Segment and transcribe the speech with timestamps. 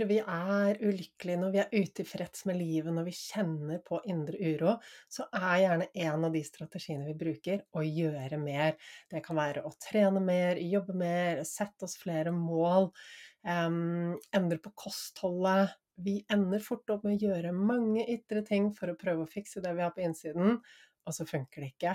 [0.00, 4.38] Når vi er ulykkelige, når vi er utilfreds med livet, når vi kjenner på indre
[4.40, 4.70] uro,
[5.12, 8.78] så er gjerne en av de strategiene vi bruker, å gjøre mer.
[9.12, 12.88] Det kan være å trene mer, jobbe mer, sette oss flere mål,
[13.44, 15.76] um, endre på kostholdet.
[16.00, 19.60] Vi ender fort opp med å gjøre mange ytre ting for å prøve å fikse
[19.60, 20.56] det vi har på innsiden,
[21.04, 21.92] og så funker det ikke.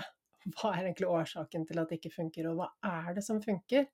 [0.54, 3.90] Hva er egentlig årsaken til at det ikke funker, og hva er det som funker?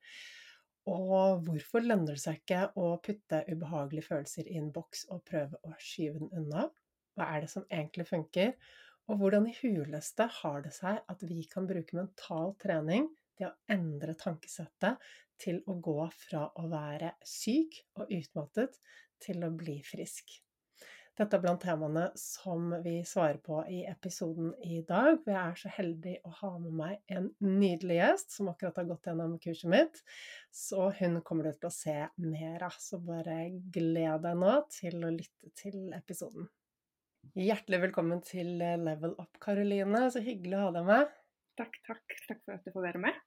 [0.91, 5.61] Og hvorfor lønner det seg ikke å putte ubehagelige følelser i en boks og prøve
[5.69, 6.65] å skyve den unna?
[7.15, 8.55] Hva er det som egentlig funker?
[9.11, 13.55] Og hvordan i huleste har det seg at vi kan bruke mental trening til å
[13.71, 15.03] endre tankesettet
[15.43, 18.79] til å gå fra å være syk og utmattet
[19.23, 20.35] til å bli frisk?
[21.13, 25.19] Dette er blant temaene som vi svarer på i episoden i dag.
[25.29, 29.11] Jeg er så heldig å ha med meg en nydelig gjest som akkurat har gått
[29.11, 30.01] gjennom kurset mitt.
[30.49, 32.79] Så hun kommer du til å se mer av.
[32.81, 33.37] Så bare
[33.75, 36.49] gled deg nå til å lytte til episoden.
[37.37, 40.07] Hjertelig velkommen til Level Up, Karoline.
[40.15, 41.13] Så hyggelig å ha deg med.
[41.61, 42.17] Takk, takk.
[42.25, 43.22] Takk for at du får være med.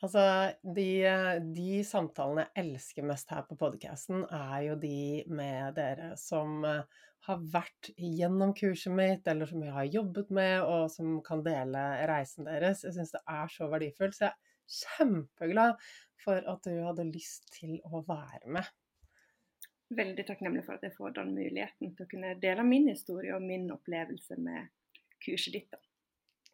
[0.00, 0.22] Altså,
[0.64, 0.88] de,
[1.52, 7.00] de, samtalene jeg elsker mest her på podkasten, er jo de med dere som eh,
[7.28, 11.82] har vært gjennom kurset mitt, eller som jeg har jobbet med, og som kan dele
[12.08, 12.86] reisen deres.
[12.86, 14.16] Jeg syns det er så verdifullt.
[14.16, 15.90] Så jeg er kjempeglad
[16.24, 18.72] for at du hadde lyst til å være med.
[20.00, 23.44] Veldig takknemlig for at jeg får den muligheten til å kunne dele min historie og
[23.44, 24.70] min opplevelse med
[25.20, 25.68] kurset ditt.
[25.74, 25.89] da.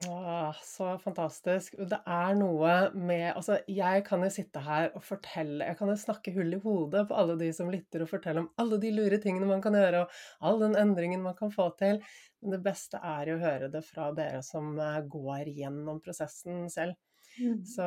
[0.04, 1.78] Åh, så fantastisk.
[1.88, 5.94] Det er noe med Altså, jeg kan jo sitte her og fortelle Jeg kan jo
[5.96, 9.16] snakke hull i hodet på alle de som lytter, og fortelle om alle de lure
[9.22, 12.02] tingene man kan gjøre, og all den endringen man kan få til.
[12.42, 16.66] Men det beste er jo å høre det fra dere som eh, går gjennom prosessen
[16.72, 16.98] selv.
[17.40, 17.62] Mm.
[17.68, 17.86] Så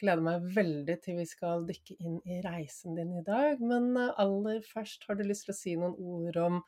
[0.00, 3.60] gleder meg veldig til vi skal dykke inn i reisen din i dag.
[3.60, 6.62] Men eh, aller først, har du lyst til å si noen ord om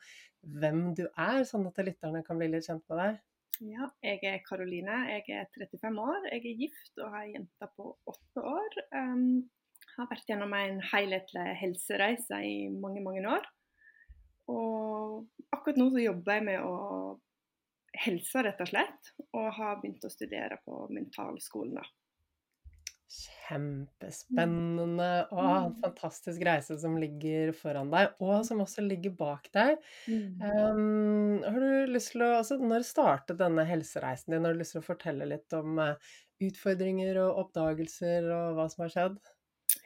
[0.61, 3.19] hvem du er, sånn at lytterne kan bli litt kjent med deg?
[3.65, 4.97] Ja, jeg er Karoline.
[5.09, 6.25] Jeg er 35 år.
[6.31, 8.75] Jeg er gift og har ei jente på åtte år.
[8.93, 9.47] Um,
[9.97, 13.47] har vært gjennom en helhetlig helsereise i mange, mange år.
[14.53, 15.25] Og
[15.55, 16.75] akkurat nå så jobber jeg med å
[18.05, 19.11] helse, rett og slett.
[19.33, 21.79] Og har begynt å studere på mentalskolen.
[21.79, 21.87] da.
[23.07, 25.27] Kjempespennende.
[25.31, 25.77] Å, en mm.
[25.79, 29.79] fantastisk reise som ligger foran deg, og som også ligger bak deg.
[30.11, 34.43] Um, har du lyst til å, altså, Når startet denne helsereisen din?
[34.43, 35.95] Har du lyst til å fortelle litt om uh,
[36.43, 39.17] utfordringer og oppdagelser og hva som har skjedd?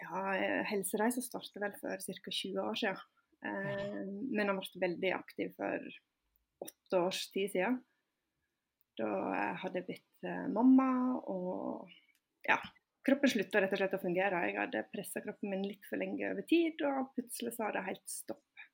[0.02, 0.26] Ja,
[0.72, 2.36] helsereisen startet vel for ca.
[2.42, 3.06] 20 år siden.
[3.46, 4.02] Uh,
[4.34, 5.90] men har vært veldig aktiv for
[6.66, 7.82] åtte års tid siden.
[8.98, 9.08] Da
[9.62, 10.90] hadde jeg blitt mamma
[11.32, 11.90] og
[12.46, 12.58] ja,
[13.06, 14.46] kroppen slutta rett og slett å fungere.
[14.48, 18.08] Jeg hadde pressa kroppen min litt for lenge over tid, og plutselig sa det helt
[18.10, 18.66] stopp.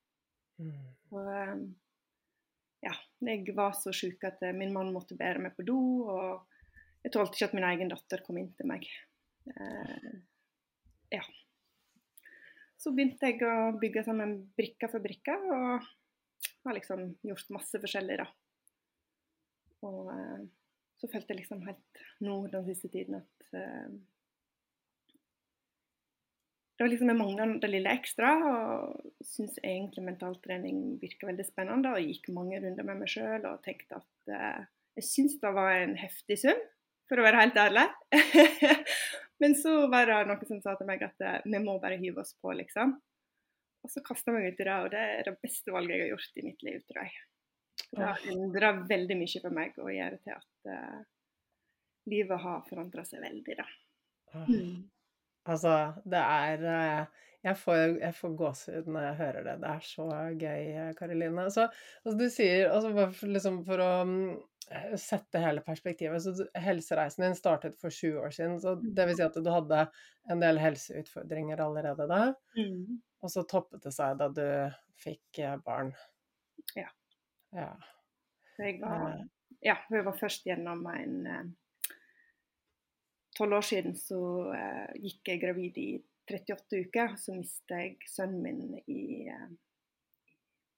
[0.58, 0.86] Mm.
[1.14, 1.66] Og ehm,
[2.84, 2.94] ja,
[3.24, 5.78] jeg var så sjuk at eh, min mann måtte bære meg på do,
[6.10, 8.88] og jeg tålte ikke at min egen datter kom inn til meg.
[9.54, 10.10] Eh,
[11.14, 11.24] ja.
[12.78, 15.88] Så begynte jeg å bygge sammen brikke for brikke, og
[16.68, 18.28] har liksom gjort masse forskjellig, da.
[19.88, 20.46] Og eh,
[20.98, 23.90] så følte jeg liksom helt nå den siste tiden at eh,
[26.78, 31.90] det var liksom Jeg mangla det lille ekstra, og syntes egentlig mentaltrening virka veldig spennende.
[31.90, 34.60] Og gikk mange runder med meg sjøl og tenkte at eh,
[35.00, 36.60] jeg syntes det var en heftig sum,
[37.10, 37.82] for å være helt ærlig.
[39.42, 42.22] Men så var det noen som sa til meg at eh, vi må bare hive
[42.22, 42.94] oss på, liksom.
[43.82, 46.04] Og så kasta jeg meg ut i det, og det er det beste valget jeg
[46.04, 47.16] har gjort i mitt liv, tror jeg.
[47.88, 51.02] Det har endra veldig mye for meg og gjør til at uh,
[52.10, 53.66] livet har forandra seg veldig, da.
[54.46, 54.78] Mm.
[55.48, 55.74] Altså,
[56.04, 59.56] det er eh, Jeg får, jeg får gåsehud når jeg hører det.
[59.62, 60.06] Det er så
[60.42, 61.48] gøy, Karoline.
[61.54, 61.68] Så,
[62.04, 64.24] altså, du sier altså, liksom For å mm,
[65.00, 68.58] sette hele perspektivet så Helsereisen din startet for sju år siden.
[68.60, 69.86] så Det vil si at du hadde
[70.28, 72.22] en del helseutfordringer allerede da.
[72.58, 72.98] Mm.
[73.22, 74.44] Og så toppet det seg da du
[75.00, 75.94] fikk eh, barn.
[76.76, 76.90] Ja.
[77.54, 77.70] ja.
[78.58, 79.24] Jeg var, eh.
[79.70, 81.54] ja, jeg var først gjennom en
[83.38, 85.88] tolv år siden så uh, gikk jeg gravid i
[86.28, 87.16] 38 uker.
[87.20, 89.48] Så mistet jeg sønnen min i uh,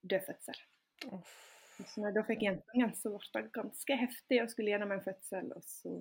[0.05, 0.61] død fødsel.
[1.81, 5.05] Så når jeg da fikk jentungen, så ble det ganske heftig å skulle gjennom en
[5.05, 5.49] fødsel.
[5.57, 5.95] Og så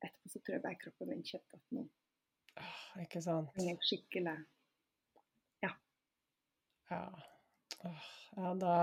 [0.00, 3.52] etterpå så tror jeg bare kroppen min kjente at nå oh, Ikke sant.
[3.60, 4.38] Jeg skikkelig
[5.60, 5.74] Ja.
[6.90, 7.02] Ja.
[7.84, 8.74] Oh, ja, da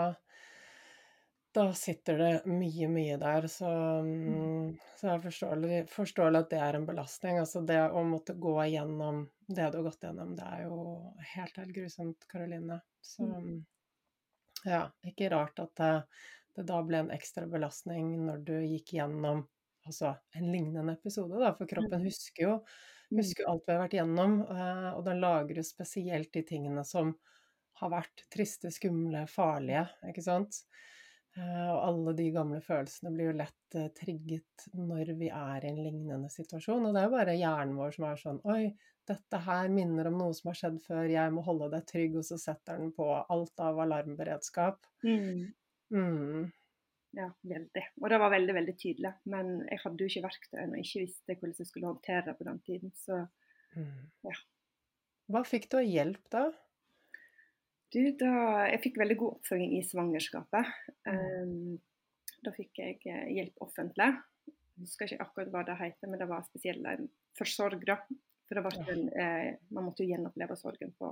[1.57, 3.47] da sitter det mye, mye der.
[3.49, 3.69] Så,
[4.05, 4.77] mm.
[4.99, 7.39] så jeg forstår, forstår, at det er en belastning.
[7.41, 10.81] Altså det å måtte gå igjennom det du har gått gjennom, det er jo
[11.33, 12.81] helt, helt grusomt, Karoline.
[13.01, 13.55] Så mm.
[14.67, 15.93] ja, ikke rart at det,
[16.53, 19.45] det, da ble en ekstra belastning når du gikk gjennom
[19.87, 22.07] altså, en lignende episode, da, for kroppen mm.
[22.11, 22.59] husker jo
[23.15, 27.13] husker alt vi har vært gjennom, eh, og den lagrer spesielt de tingene som
[27.79, 30.59] har vært triste, skumle, farlige, ikke sant.
[31.37, 35.81] Og alle de gamle følelsene blir jo lett eh, trigget når vi er i en
[35.83, 36.87] lignende situasjon.
[36.87, 38.61] Og det er jo bare hjernen vår som er sånn Oi,
[39.07, 42.27] dette her minner om noe som har skjedd før, jeg må holde deg trygg, og
[42.27, 44.87] så setter den på alt av alarmberedskap.
[45.05, 45.47] Mm.
[45.93, 46.47] Mm.
[47.17, 47.83] Ja, veldig.
[48.03, 49.13] Og det var veldig, veldig tydelig.
[49.31, 52.49] Men jeg hadde jo ikke verktøyene og ikke visste hvordan jeg skulle håndtere det på
[52.49, 52.95] den tiden.
[52.97, 53.25] Så
[53.77, 54.07] Mm.
[54.25, 54.35] Ja.
[55.27, 56.47] Hva fikk du av hjelp da?
[57.93, 58.31] Du, da
[58.71, 60.73] Jeg fikk veldig god oppfølging i svangerskapet.
[61.07, 61.19] Mm.
[61.19, 61.77] Um,
[62.45, 64.11] da fikk jeg eh, hjelp offentlig.
[64.47, 66.93] Jeg husker ikke akkurat hva det heter, men det var spesielle
[67.37, 68.03] forsørger.
[68.47, 71.09] For det var ikke en, eh, man måtte jo gjenoppleve sorgen på,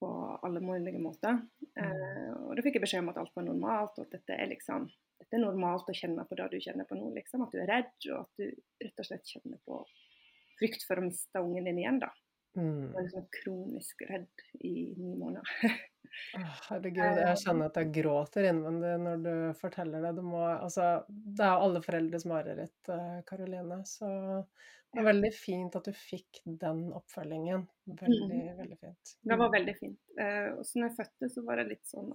[0.00, 0.10] på
[0.42, 1.42] alle mulige måter.
[1.76, 4.50] Eh, og da fikk jeg beskjed om at alt var normalt, og at dette er
[4.50, 4.88] liksom
[5.22, 7.12] dette er normalt å kjenne på det du kjenner på nå.
[7.14, 7.44] Liksom.
[7.44, 8.48] At du er redd, og at du
[8.82, 9.78] rett og slett kjenner på
[10.58, 12.00] frykt for å miste ungen din igjen.
[12.02, 12.10] da.
[12.54, 12.92] Jeg Mm.
[12.92, 15.46] var liksom kronisk redd i ni måneder.
[16.36, 20.10] oh, Herregud, jeg kjenner at jeg gråter innvendig når du forteller det.
[20.18, 23.80] Du må, altså, det er jo alle foreldres mareritt, eh, Karoline.
[23.88, 24.10] Så
[24.92, 27.64] det er veldig fint at du fikk den oppfølgingen.
[27.88, 29.14] Veldig, veldig fint.
[29.24, 29.98] Det var veldig fint.
[30.20, 32.12] Eh, og så når jeg fødte, så var det litt sånn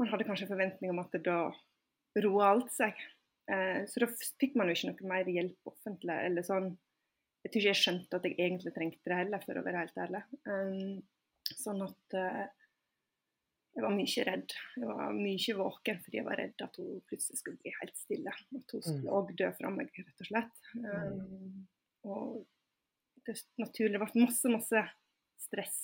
[0.00, 1.52] man hadde kanskje forventning om at det da
[2.24, 2.96] roa alt seg.
[3.52, 4.08] Eh, så da
[4.40, 6.16] fikk man jo ikke noe mer hjelp offentlig.
[6.26, 6.72] eller sånn.
[7.42, 10.02] Jeg tror ikke jeg skjønte at jeg egentlig trengte det heller, for å være helt
[10.04, 10.22] ærlig.
[10.46, 11.00] Um,
[11.58, 12.44] sånn at uh,
[13.72, 14.54] jeg var mye redd.
[14.76, 18.34] Jeg var mye våken fordi jeg var redd at hun plutselig skulle bli helt stille.
[18.58, 20.66] At hun skulle òg dø fra meg, rett og slett.
[20.76, 21.64] Um,
[22.06, 22.42] og
[23.26, 24.84] det naturlig det ble masse, masse
[25.40, 25.80] stress.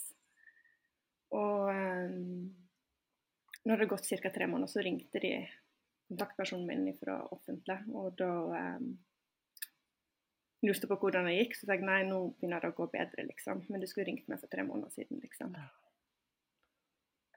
[1.34, 2.44] Og um,
[3.64, 4.32] når det hadde gått ca.
[4.32, 5.32] tre måneder, så ringte de
[6.08, 8.30] kontaktpersonen min fra offentlig, og da
[8.78, 8.92] um,
[10.64, 11.56] lurte på hvordan det gikk.
[11.58, 13.64] Så sa jeg nei, nå begynner det å gå bedre, liksom.
[13.68, 15.54] Men du skulle ringt meg for tre måneder siden, liksom.
[15.58, 15.68] Ja.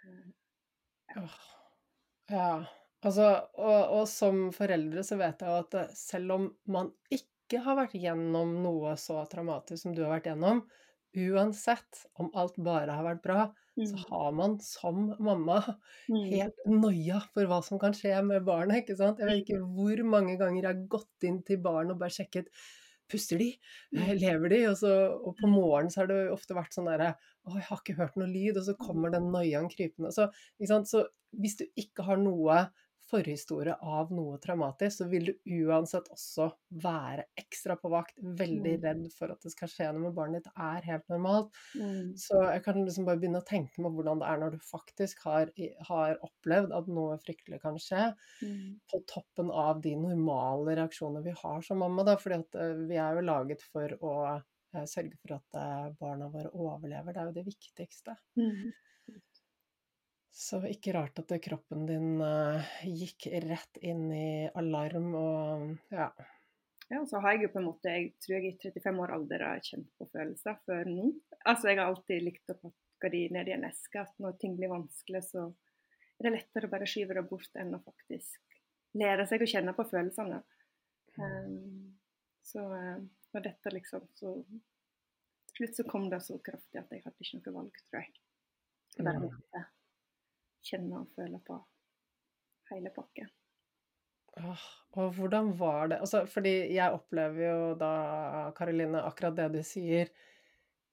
[0.06, 0.30] Eh,
[2.32, 2.52] Ja,
[3.04, 3.28] altså,
[3.60, 7.76] og, og som foreldre så vet jeg jo at eh, selv om man ikke har
[7.82, 10.62] vært gjennom noe så traumatisk som du har vært gjennom,
[11.12, 13.50] uansett om alt bare har vært bra,
[13.82, 15.58] så mm, har man som mamma
[16.08, 19.20] mm, helt noia for hva som kan skje med barnet, ikke sant?
[19.20, 22.52] Jeg vet ikke hvor mange ganger jeg har gått inn til barnet og bare sjekket
[23.12, 23.50] Puster de?
[23.98, 24.62] Eh, Lever de?
[24.72, 27.82] Og, så, og på morgenen så har det ofte vært sånn derre Å, jeg har
[27.82, 30.14] ikke hørt noe lyd, og så kommer den noiaen krypende.
[30.16, 30.30] Så,
[30.88, 31.06] så
[31.42, 32.64] hvis du ikke har noe
[33.12, 35.34] forhistorie av noe traumatisk, så vil du
[35.68, 36.50] uansett også
[36.84, 38.84] være ekstra på vakt, veldig Mm.
[38.86, 40.54] redd for at det skal skje noe med barnet ditt.
[40.58, 41.52] Er helt normalt.
[41.76, 44.60] mm, Så jeg kan liksom bare begynne å tenke meg hvordan det er når du
[44.68, 45.52] faktisk har,
[45.88, 51.36] har opplevd at noe fryktelig kan skje, mm, på toppen av de normale reaksjonene vi
[51.44, 52.18] har som mamma, da.
[52.20, 54.16] Fordi at eh, vi er jo laget for å
[54.76, 57.14] eh, sørge for at eh, barna våre overlever.
[57.16, 58.18] Det er jo det viktigste.
[58.38, 58.72] mm.
[60.32, 66.08] Så ikke rart at kroppen din eh, gikk rett inn i alarm og ja.
[66.92, 69.44] Ja, så har jeg jo på en måte, jeg tror jeg i 35 år alder
[69.48, 71.06] har kjent på følelser før nå.
[71.48, 74.58] Altså jeg har alltid likt å pakke de ned i en eske, at når ting
[74.60, 75.46] blir vanskelig, så
[76.20, 78.60] er det lettere å bare skyve det bort enn å faktisk
[79.00, 80.42] lære seg å kjenne på følelsene.
[81.16, 81.96] Um,
[82.44, 84.36] så når dette liksom så
[85.52, 88.06] Til slutt så kom det så kraftig at jeg hadde ikke noe valg, tror.
[88.96, 89.72] Jeg bare Mm.
[90.66, 91.58] Kjenne og føle på
[92.72, 93.30] hele pakken.
[94.40, 97.94] Åh, og hvordan var det altså, Fordi jeg opplever jo da,
[98.56, 100.12] Karoline, akkurat det du sier.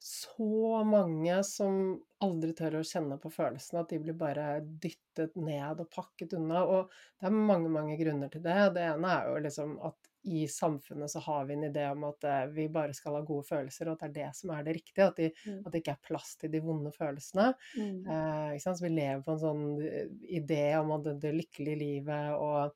[0.02, 5.82] Så mange som aldri tør å kjenne på følelsene, at de blir bare dyttet ned
[5.82, 6.62] og pakket unna.
[6.66, 8.58] Og det er mange, mange grunner til det.
[8.76, 12.24] Det ene er jo liksom at i samfunnet så har vi en idé om at
[12.24, 14.74] eh, vi bare skal ha gode følelser, og at det er det som er det
[14.80, 15.06] riktige.
[15.12, 15.60] At, de, Mm.
[15.66, 17.52] at det ikke er plass til de vonde følelsene.
[17.76, 18.06] Mm.
[18.10, 18.58] Eh?
[18.64, 20.08] Så vi lever på en sånn eh,
[20.40, 22.74] idé om at det, det lykkelige livet og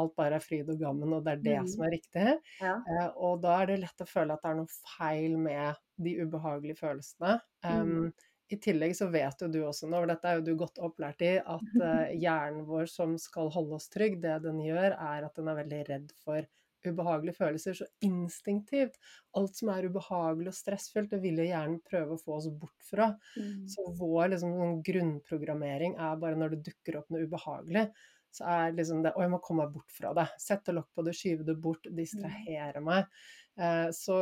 [0.00, 1.66] alt bare er fryd og gammen, og det er det Mm.
[1.68, 2.26] som er riktig.
[2.60, 2.74] Ja.
[2.88, 6.14] Eh, og da er det lett å føle at det er noe feil med de
[6.24, 7.34] ubehagelige følelsene.
[7.64, 8.12] Um,
[8.52, 11.22] I tillegg så vet jo du også nå, for dette er jo du godt opplært
[11.24, 15.34] i, at eh, hjernen vår som skal holde oss trygg, det den gjør, er at
[15.36, 16.44] den er veldig redd for
[16.90, 17.76] ubehagelige følelser.
[17.78, 18.98] Så instinktivt,
[19.38, 22.88] alt som er ubehagelig og stressfullt, det vil jo hjernen prøve å få oss bort
[22.88, 23.12] fra.
[23.36, 23.68] Mm.
[23.70, 27.86] Så vår liksom, sånn grunnprogrammering er bare når det dukker opp noe ubehagelig,
[28.32, 30.24] så er liksom det Å, jeg må komme meg bort fra det.
[30.40, 33.10] Sette lokk på det, skyve det bort, distrahere meg.
[33.60, 34.16] Eh, så,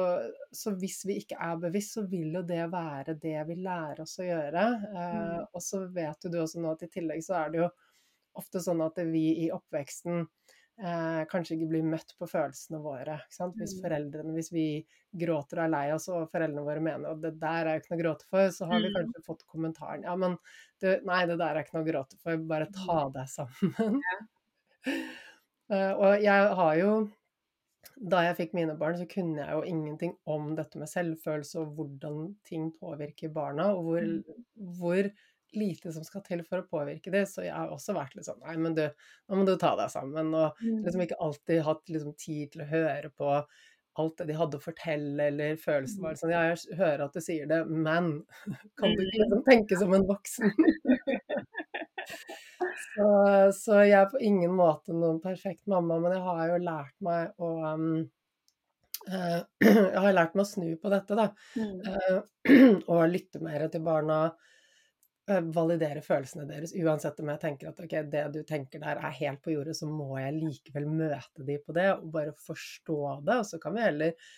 [0.50, 4.18] så hvis vi ikke er bevisst, så vil jo det være det vi lærer oss
[4.18, 4.64] å gjøre.
[4.90, 5.46] Eh, Mm.
[5.54, 7.68] og så vet jo du også nå at i tillegg så er det jo
[8.40, 10.26] ofte sånn at vi i oppveksten
[10.80, 13.18] eh, kanskje ikke blir møtt på følelsene våre.
[13.60, 13.82] Hvis Mm.
[13.82, 14.64] foreldrene, hvis vi
[15.24, 17.94] gråter og er lei oss, og foreldrene våre mener at det der er jo ikke
[17.94, 18.96] noe å gråte for, så har vi Mm.
[18.96, 20.36] kanskje fått kommentaren ja, men
[20.80, 24.02] du, nei, det der er ikke noe å gråte for, bare ta deg sammen.
[25.70, 26.92] Eh, og jeg har jo
[28.12, 31.74] da jeg fikk mine barn, så kunne jeg jo ingenting om dette med selvfølelse og
[31.78, 32.18] hvordan
[32.48, 34.22] ting påvirker barna, og hvor, Mm.
[34.80, 35.10] hvor
[35.56, 37.24] lite som skal til for å påvirke det.
[37.30, 38.84] Så jeg har også vært litt sånn Nei, men du,
[39.28, 40.34] nå må du ta deg sammen.
[40.34, 41.06] Og liksom Mm.
[41.08, 43.34] ikke alltid hatt liksom tid til å høre på
[44.00, 47.20] alt det de hadde å fortelle, eller følelsen var sånn Ja, jeg hører at du
[47.24, 48.22] sier det, men
[48.78, 50.52] kan du ikke liksom tenke som en voksen?
[52.90, 53.04] Så,
[53.54, 57.38] så jeg er på ingen måte noen perfekt mamma, men jeg har jo lært meg
[57.40, 57.84] å um,
[59.08, 61.28] uh, Jeg har lært meg å snu på dette, da.
[61.54, 61.76] Mm.
[61.86, 64.20] Eh, og lytte mer til barna.
[65.30, 69.16] Eh, Validere følelsene deres, uansett om jeg tenker at ok, det du tenker der er
[69.22, 73.36] helt på jordet, så må jeg likevel møte de på det, og bare forstå det.
[73.42, 74.30] Og så kan vi heller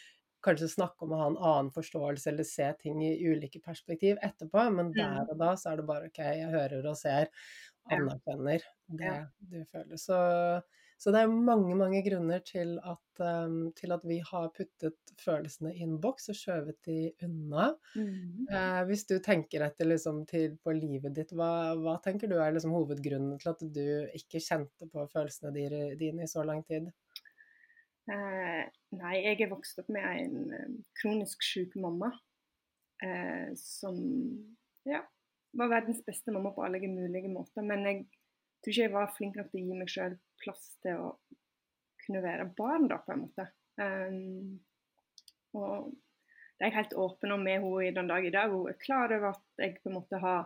[0.43, 4.65] kanskje snakke om å ha en annen forståelse eller se ting i ulike perspektiv etterpå,
[4.75, 5.29] men der Mm.
[5.31, 7.29] og da så er det bare OK, jeg hører og ser,
[7.91, 9.15] anerkjenner det
[9.53, 9.97] du føler.
[9.97, 10.19] Så,
[11.03, 15.73] så det er mange, mange grunner til at, um, til at vi har puttet følelsene
[15.75, 17.73] i en boks og skjøvet de unna.
[17.99, 18.45] Mm.
[18.47, 22.55] Uh, hvis du tenker etter liksom, til, på livet ditt, hva, hva tenker du er
[22.55, 23.83] liksom, hovedgrunnen til at du
[24.15, 26.87] ikke kjente på følelsene dine, dine i så lang tid?
[28.07, 28.63] Uh,
[28.95, 32.15] nei, jeg er vokst opp med en eh, kronisk syk mamma.
[33.03, 33.99] uh, som
[34.87, 35.03] ja,
[35.59, 37.67] var verdens beste mamma på alle mulige måter.
[37.67, 38.05] Men jeg
[38.63, 41.11] tror ikke jeg var flink nok til å gi meg sjøl plass til å
[42.03, 43.47] kunne være barn, da, på en måte.
[43.81, 44.59] Um,
[45.59, 45.93] og
[46.63, 48.53] det er jeg helt åpen om med henne i den dag i dag.
[48.53, 50.45] Hun er klar over at jeg på en måte har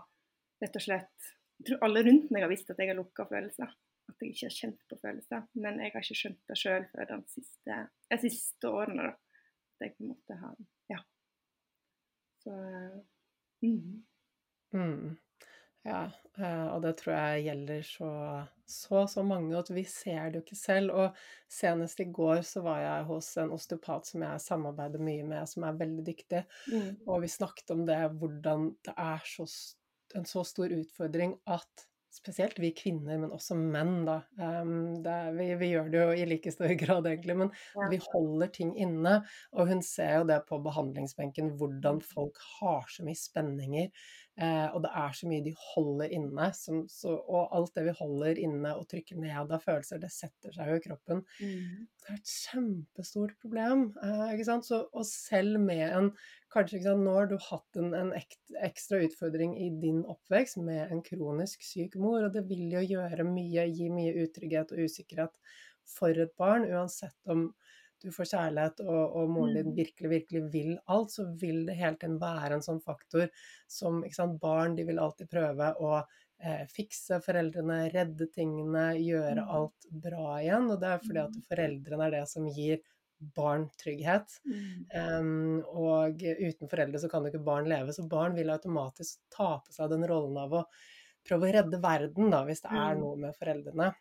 [0.63, 3.71] rett og slett Jeg tror alle rundt meg har visst at jeg har lukka følelser.
[4.07, 5.45] At jeg ikke har kjent på følelser.
[5.57, 7.79] Men jeg har ikke skjønt det sjøl før de siste,
[8.13, 9.07] de siste årene.
[9.07, 9.39] da.
[9.77, 10.59] At jeg på en måte har
[10.93, 10.99] Ja.
[12.45, 12.57] Så
[13.65, 14.05] mm.
[14.77, 15.17] Mm.
[15.87, 16.03] Ja,
[16.41, 18.11] eh, og det tror jeg gjelder så,
[18.67, 20.93] så, så mange, at vi ser det jo ikke selv.
[20.99, 21.21] Og
[21.53, 25.67] senest i går så var jeg hos en osteopat som jeg samarbeider mye med, som
[25.69, 26.97] er veldig dyktig, Mm.
[27.07, 29.47] og vi snakket om det, hvordan det er så,
[30.19, 34.15] en så stor utfordring at Spesielt vi kvinner, men også menn, da.
[34.41, 37.89] Um, det vi, vi gjør det jo i like stor grad, egentlig, men Ja.
[37.93, 39.19] vi holder ting inne.
[39.53, 43.91] Og hun ser jo det på behandlingsbenken, hvordan folk har så mye spenninger.
[44.37, 46.49] Eh, og det er så mye de holder inne.
[46.57, 50.53] Som, så, og alt det vi holder inne og trykker ned av følelser, det setter
[50.57, 51.23] seg jo i kroppen.
[51.41, 51.87] Mm.
[51.89, 53.87] Det er et kjempestort problem.
[54.05, 54.43] Eh?
[54.45, 56.13] Så, og selv med en
[56.57, 60.61] Kanskje ikke sant, nå har du hatt en, en ek, ekstra utfordring i din oppvekst
[60.63, 64.87] med en kronisk syk mor, og det vil jo gjøre mye, gi mye utrygghet og
[64.87, 65.35] usikkerhet
[65.91, 67.49] for et barn, uansett om
[68.03, 69.77] du får kjærlighet og, og moren din Mm.
[69.77, 73.29] virkelig, virkelig vil alt, så vil det hele tiden være en sånn faktor
[73.69, 76.05] som sant, Barn de vil alltid prøve å
[76.39, 79.49] eh, fikse foreldrene, redde tingene, gjøre Mm.
[79.57, 80.71] alt bra igjen.
[80.71, 81.43] Og det er fordi at Mm.
[81.49, 82.83] foreldrene er det som gir
[83.35, 84.29] barn trygghet.
[84.95, 89.59] Um, og uten foreldre så kan jo ikke barn leve, så barn vil automatisk ta
[89.65, 90.65] på seg den rollen av å
[91.27, 93.95] prøve å redde verden, da, hvis det er noe med foreldrene.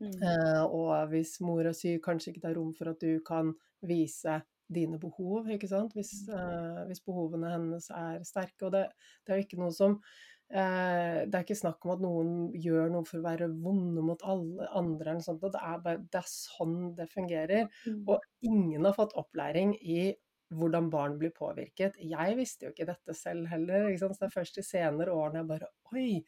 [0.00, 0.16] Mm.
[0.18, 3.54] Eh, og hvis mor er syk, kanskje ikke det er rom for at du kan
[3.84, 4.40] vise
[4.74, 5.92] dine behov, ikke sant?
[5.96, 8.66] Hvis, uh, hvis behovene hennes er sterke.
[8.66, 8.86] Og det,
[9.24, 12.92] det er jo ikke noe som uh, Det er ikke snakk om at noen gjør
[12.94, 16.30] noe for å være vonde mot alle andre, eller sånt, det er, bare, det er
[16.30, 17.68] sånn det fungerer.
[17.84, 18.04] Mm.
[18.08, 20.14] Og ingen har fått opplæring i
[20.54, 21.96] hvordan barn blir påvirket.
[21.98, 23.88] Jeg visste jo ikke dette selv heller.
[23.88, 24.04] Ikke?
[24.04, 26.20] Så det er først de senere årene jeg bare Oi!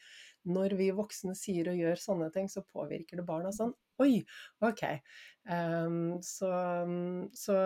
[0.46, 3.74] Når vi voksne sier og gjør sånne ting, så påvirker det barna sånn.
[4.02, 4.20] Oi!
[4.66, 4.84] OK.
[5.48, 6.50] Um, så,
[7.34, 7.56] så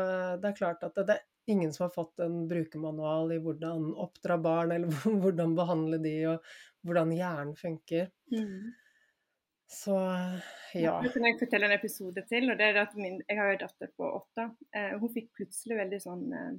[0.41, 3.91] det er klart at det, det er ingen som har fått en brukermanual i hvordan
[4.01, 4.93] oppdra barn, eller
[5.25, 6.53] hvordan behandle de, og
[6.87, 8.09] hvordan hjernen funker.
[8.33, 8.71] Mm.
[9.71, 9.95] Så
[10.75, 10.97] ja.
[10.99, 12.49] Nå kan jeg fortelle en episode til.
[12.51, 14.49] og det er at min, Jeg har en datter på åtte.
[14.75, 16.57] Eh, hun fikk plutselig veldig sånn eh,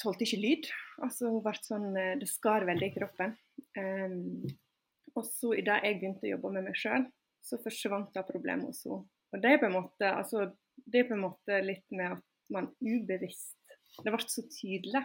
[0.00, 0.68] Tålte ikke lyd.
[1.02, 3.36] Altså ble sånn, eh, Det skar veldig i kroppen.
[3.78, 4.44] Um,
[5.16, 7.06] og så idet jeg begynte å jobbe med meg sjøl,
[7.44, 9.08] så forsvant det problemet hos henne.
[9.32, 10.50] Og det er på en måte altså,
[10.84, 13.56] det er på en måte litt med at man ubevisst
[14.04, 15.02] Det ble så tydelig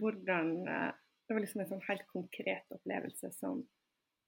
[0.00, 0.90] hvordan eh,
[1.26, 3.60] Det var liksom en sånn helt konkret opplevelse som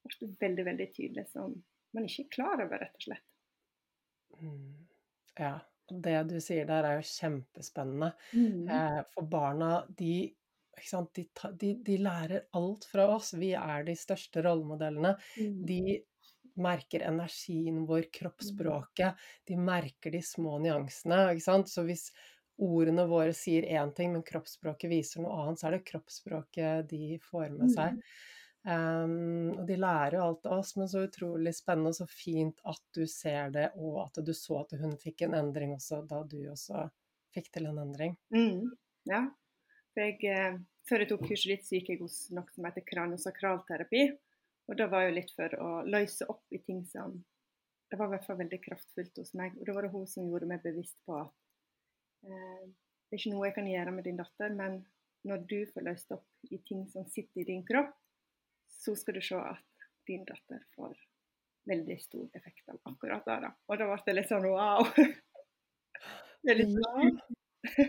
[0.03, 1.55] ble veldig, veldig tydelig, som
[1.95, 3.29] man ikke er klar over, rett og slett.
[4.41, 4.89] Mm.
[5.39, 5.53] Ja.
[6.05, 8.13] Det du sier der, er jo kjempespennende.
[8.33, 8.63] Mm.
[8.69, 10.15] Eh, for barna, de?
[11.15, 11.25] De,
[11.61, 13.35] de, de lærer alt fra oss.
[13.39, 15.13] Vi er de største rollemodellene.
[15.37, 15.59] Mm.
[15.69, 15.99] De
[16.59, 19.21] merker energien vår, kroppsspråket.
[19.49, 21.37] De merker de små nyansene.
[21.41, 22.09] Så hvis
[22.63, 27.19] ordene våre sier én ting, men kroppsspråket viser noe annet, så er det kroppsspråket de
[27.25, 28.01] får med seg.
[28.63, 32.61] Um, og de lærer jo alt av oss, men så utrolig spennende og så fint
[32.71, 36.21] at du ser det, og at du så at hun fikk en endring også, da
[36.23, 36.85] du også
[37.35, 38.15] fikk til en endring.
[38.35, 38.71] Mm,
[39.11, 39.25] ja.
[39.99, 44.05] Jeg, eh, før jeg tok kurset ditt, så gikk jeg hos noe som heter kraniosakralterapi.
[44.71, 47.19] Og det var jo litt for å løse opp i ting som
[47.93, 49.57] Det var i hvert fall veldig kraftfullt hos meg.
[49.59, 51.35] Og da var det hun som gjorde meg bevisst på at
[52.25, 54.79] eh, det er ikke noe jeg kan gjøre med din datter, men
[55.29, 57.93] når du får løst opp i ting som sitter i din kropp,
[58.83, 60.97] så skal du se at din datter får
[61.71, 63.39] veldig stor effekt av akkurat det.
[63.45, 63.51] Da.
[63.71, 64.89] Og da ble det litt sånn wow.
[66.43, 67.85] Det er litt ja.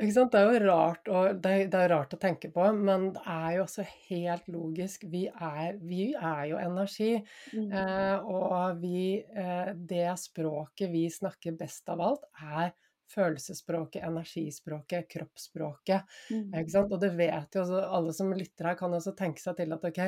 [0.00, 0.32] Ikke sant?
[0.32, 3.24] Det er jo rart, og det er, det er rart å tenke på, men det
[3.28, 5.04] er jo også helt logisk.
[5.12, 7.10] Vi er, vi er jo energi.
[7.52, 7.68] Mm.
[7.68, 12.72] Eh, og vi, eh, det språket vi snakker best av alt, er
[13.14, 16.16] følelsesspråket, energispråket, kroppsspråket.
[16.30, 16.50] Mm.
[16.84, 19.88] Og det vet jo også, alle som lytter her, kan også tenke seg til at
[19.90, 20.02] ok,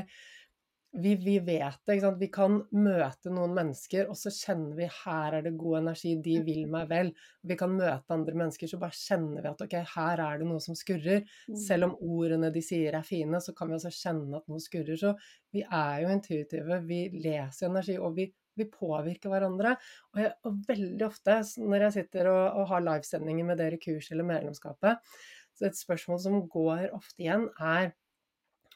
[0.97, 1.97] vi, vi, vet det.
[1.97, 2.21] ikke sant?
[2.21, 6.39] Vi kan møte noen mennesker, og så kjenner vi her er det god energi, de
[6.47, 7.11] vil meg vel.
[7.47, 10.63] Vi kan møte andre mennesker, så bare kjenner vi at ok, her er det noe
[10.63, 11.27] som skurrer.
[11.51, 11.59] Mm.
[11.67, 14.97] Selv om ordene de sier er fine, så kan vi også kjenne at noe skurrer.
[15.01, 15.13] Så
[15.53, 19.77] vi er jo intuitive, vi leser energi, og vi vi påvirker hverandre.
[20.15, 23.83] Og, jeg, og, veldig ofte når jeg sitter og, og har livesendinger med dere i
[23.83, 25.15] kurs eller medlemskapet,
[25.57, 27.95] så et spørsmål som går ofte igjen, er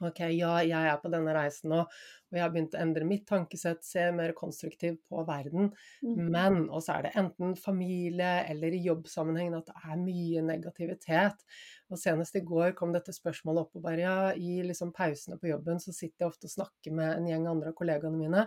[0.01, 3.27] Ok, ja, jeg er på denne reisen nå, og jeg har begynt å endre mitt
[3.29, 5.69] tankesett, se mer konstruktivt på verden.
[6.01, 6.31] Mm.
[6.33, 11.45] Men Og så er det enten familie eller i jobbsammenheng at det er mye negativitet.
[11.93, 15.51] Og senest i går kom dette spørsmålet opp, og bare ja, i liksom pausene på
[15.51, 18.47] jobben så sitter jeg ofte og snakker med en gjeng andre av kollegaene mine,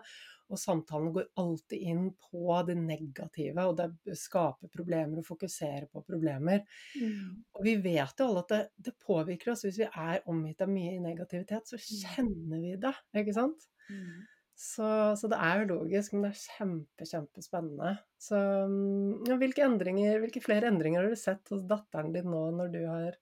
[0.52, 6.04] og samtalen går alltid inn på det negative, og det skaper problemer og fokuserer på
[6.06, 6.66] problemer.
[7.00, 7.44] Mm.
[7.56, 9.64] Og vi vet jo alle at det, det, påvirker oss.
[9.66, 12.04] Hvis vi er omgitt av mye negativitet, så mm.
[12.04, 13.68] kjenner vi det, ikke sant?
[13.90, 14.22] Mm.
[14.64, 17.96] Så, så, det er jo logisk, men det er kjempe, kjempespennende.
[18.22, 18.38] Så
[18.70, 22.70] mm, ja, hvilke, endringer, hvilke flere endringer har du sett hos datteren din nå når
[22.76, 23.18] du har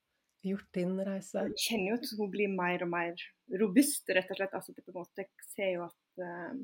[0.45, 1.45] gjort din reise?
[1.47, 3.25] Jeg kjenner jo at hun blir mer og mer
[3.61, 4.59] robust, rett og slett.
[4.59, 6.61] Altså, på en måte, jeg ser jo at uh,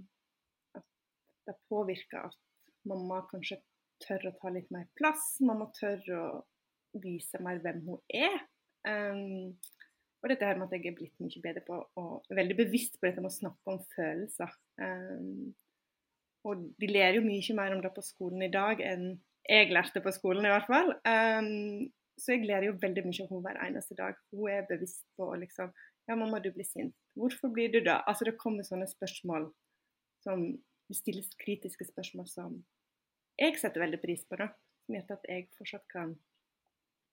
[1.48, 2.38] det påvirker at
[2.88, 3.60] mamma kanskje
[4.04, 5.38] tør å ta litt mer plass.
[5.44, 6.26] Mamma tør å
[7.04, 8.38] vise mer hvem hun er.
[8.88, 9.56] Um,
[10.24, 13.08] og dette her med at jeg er blitt mye bedre på og veldig bevisst på
[13.08, 14.54] dette med å snakke om følelser.
[14.82, 15.54] Um,
[16.48, 19.10] og de ler jo mye mer om det på skolen i dag enn
[19.48, 20.90] jeg lærte på skolen, i hvert fall.
[21.08, 21.88] Um,
[22.20, 24.18] så jeg lærer jo veldig mye av henne hver eneste dag.
[24.34, 25.72] Hun er bevisst på liksom
[26.08, 26.94] Ja, mamma, du blir sint.
[27.20, 27.98] Hvorfor blir du det?
[28.08, 29.50] Altså, det kommer sånne spørsmål
[30.24, 30.46] som
[30.88, 32.58] det stilles kritiske spørsmål som
[33.38, 34.50] jeg setter veldig pris på, da.
[34.86, 36.16] Som gjør at jeg fortsatt kan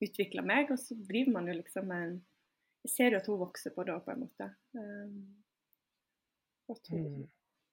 [0.04, 0.70] utvikle meg.
[0.72, 2.14] Og så driver man jo liksom med en
[2.84, 4.46] Jeg ser jo at hun vokser på det, på en måte.
[4.76, 5.20] Um,
[6.68, 7.22] hun, mm.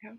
[0.06, 0.14] ja.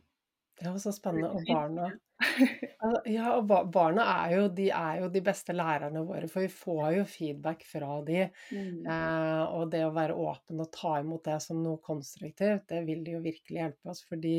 [0.60, 1.30] Det var så spennende.
[1.32, 1.86] Og barna
[3.16, 6.90] Ja, og barna er jo, de er jo de beste lærerne våre, for vi får
[6.98, 8.26] jo feedback fra de.
[8.52, 8.84] Mm.
[8.84, 13.02] Eh, og det å være åpen og ta imot det som noe konstruktivt, det vil
[13.14, 14.04] jo virkelig hjelpe oss.
[14.08, 14.36] fordi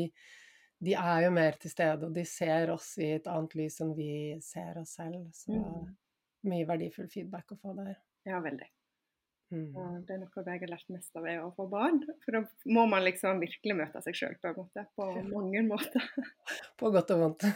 [0.78, 3.94] de er jo mer til stede, og de ser oss i et annet lys enn
[3.96, 4.08] vi
[4.44, 5.28] ser oss selv.
[5.36, 5.92] Så mm.
[6.50, 7.94] mye verdifull feedback å få der.
[8.28, 8.70] Ja, veldig.
[9.54, 10.00] Mm.
[10.02, 12.00] det er noe jeg har lært mest av, å få barn.
[12.24, 12.40] For da
[12.74, 14.86] må man liksom virkelig møte seg sjøl på en måte.
[14.98, 16.08] På mange måter.
[16.80, 17.46] på godt og vondt.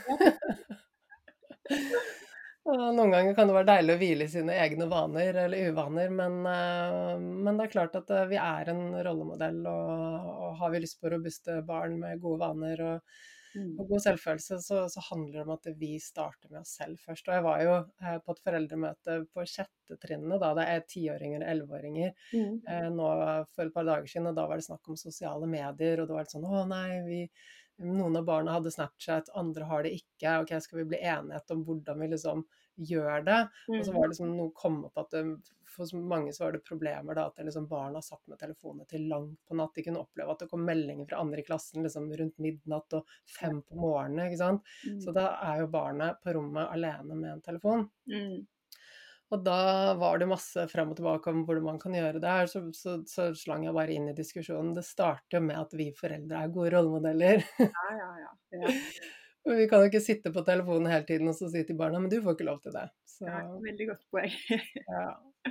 [2.68, 6.37] Noen ganger kan det være deilig å hvile i sine egne vaner eller uvaner, men,
[6.50, 10.83] eh, men det er klart at eh, vi er en rollemodell, og, og har vi
[10.85, 13.14] lyst på robuste barn med gode vaner og,
[13.54, 13.70] mm.
[13.70, 17.31] og god selvfølelse, så, så, handler det om at vi starter med oss selv først.
[17.31, 21.46] Og jeg var jo eh, på et foreldremøte på sjette trinnet, da det er tiåringer
[21.46, 22.92] og elleveåringer, mm.
[22.98, 23.14] nå
[23.54, 26.18] for et par dager siden, og da var det snakk om sosiale medier, og det
[26.18, 27.22] var litt sånn å nei, vi
[27.78, 30.40] noen av barna hadde Snapchat, andre har det ikke.
[30.42, 32.44] ok, Skal vi bli enighet om hvordan vi liksom
[32.78, 33.38] gjør det?
[33.68, 35.22] Og så var det liksom noe kom opp at det,
[35.68, 39.38] for mange så var det problemer da, at liksom barna satt med telefonene til langt
[39.46, 39.74] på natt.
[39.74, 43.16] De kunne oppleve at det kom meldinger fra andre i klassen liksom rundt midnatt og
[43.38, 44.26] fem på morgenen.
[44.26, 44.70] ikke sant?
[44.86, 45.00] Mm.
[45.04, 47.88] Så da er jo barnet på rommet alene med en telefon.
[48.10, 48.46] Mm.
[49.28, 52.48] Og da var det masse frem og tilbake om hvordan man kan gjøre det her,
[52.48, 54.72] så, så, så slang jeg bare inn i diskusjonen.
[54.76, 57.44] Det starter jo med at vi foreldre er gode rollemodeller.
[57.60, 58.32] Ja, ja, ja.
[58.62, 58.74] ja.
[59.58, 62.12] vi kan jo ikke sitte på telefonen hele tiden og så si til barna men
[62.12, 62.86] du får ikke lov til det.
[63.08, 64.38] Så, ja, veldig godt poeng.
[64.94, 65.08] ja.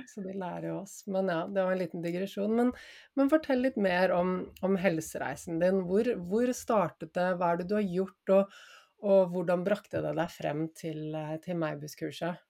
[0.08, 1.00] Så de lærer jo oss.
[1.10, 2.54] Men ja, det var en liten digresjon.
[2.54, 2.72] Men,
[3.18, 5.84] men fortell litt mer om, om helsereisen din.
[5.88, 8.60] Hvor, hvor, startet det, hva er det du har gjort, og,
[9.06, 12.42] og hvordan brakte det deg frem til, til Meibus-kurset?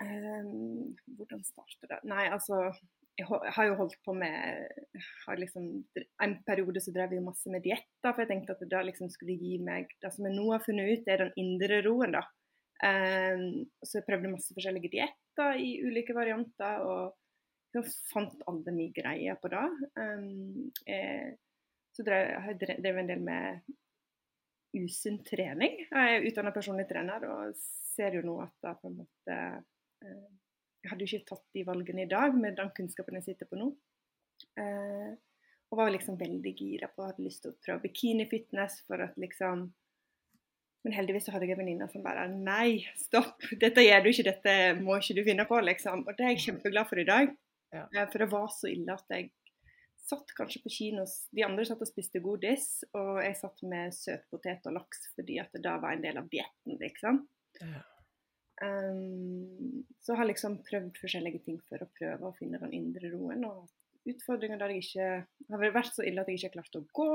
[0.00, 2.00] Um, hvordan starter det?
[2.08, 2.70] Nei, altså
[3.20, 4.68] jeg har jo holdt på med
[5.36, 5.64] liksom,
[6.24, 9.10] En periode så drev jeg masse med dietter, for jeg tenkte at det da liksom
[9.12, 12.24] skulle gi meg Det som jeg nå har funnet ut, er den indre roen, da.
[12.80, 18.94] Um, så jeg prøvde masse forskjellige dietter i ulike varianter, og jeg fant alle mine
[18.96, 19.66] greier på det.
[20.00, 21.34] Um, jeg,
[21.92, 23.76] så drev, jeg drevet en del med
[24.80, 25.76] usunn trening.
[25.90, 29.38] Jeg er utdannet personlig trener og ser jo nå at det på en måte
[30.00, 33.58] Jeg hadde jo ikke tatt de valgene i dag med den kunnskapen jeg sitter på
[33.60, 33.72] nå.
[34.56, 35.12] Uh,
[35.70, 39.18] og var liksom veldig gira på å ha lyst til å prøve bikini-fitness for at
[39.20, 39.68] liksom
[40.80, 43.42] men heldigvis så hadde jeg en venninne som bare Nei, stopp!
[43.60, 46.06] Dette gjør du ikke, dette må ikke du finne på, liksom.
[46.08, 47.34] Og det er jeg kjempeglad for i dag.
[47.74, 47.82] Ja.
[47.84, 49.28] Eh, for det var så ille at jeg
[50.00, 51.04] satt kanskje på kino
[51.36, 55.52] De andre satt og spiste godis, og jeg satt med søtpotet og laks fordi at
[55.54, 57.26] det da var en del av dietten, liksom.
[57.60, 57.84] Ja.
[58.60, 63.12] Um, så jeg har liksom prøvd forskjellige ting for å prøve å finne den indre
[63.12, 63.44] roen.
[63.48, 65.10] Og utfordringer der jeg ikke
[65.52, 67.12] har vært så ille at jeg ikke har klart å gå.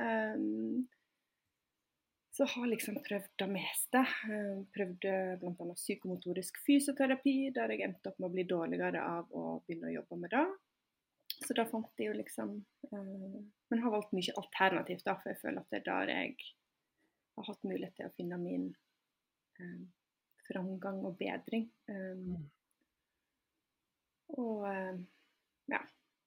[0.00, 0.86] Um,
[2.36, 4.02] så har liksom prøvd det meste.
[4.28, 5.74] Eh, prøvde bl.a.
[5.78, 10.18] psykomotorisk fysioterapi, der jeg endte opp med å bli dårligere av å begynne å jobbe
[10.20, 10.42] med det.
[11.38, 12.52] Så da fant jeg jo liksom
[12.92, 16.36] uh, Men har valgt mye alternativt, da, for jeg føler at det er der jeg
[17.36, 18.68] har hatt mulighet til å finne min
[19.60, 19.82] uh,
[20.46, 21.68] framgang og bedring.
[21.90, 22.46] Um,
[24.36, 24.96] og uh,
[25.70, 25.82] ja,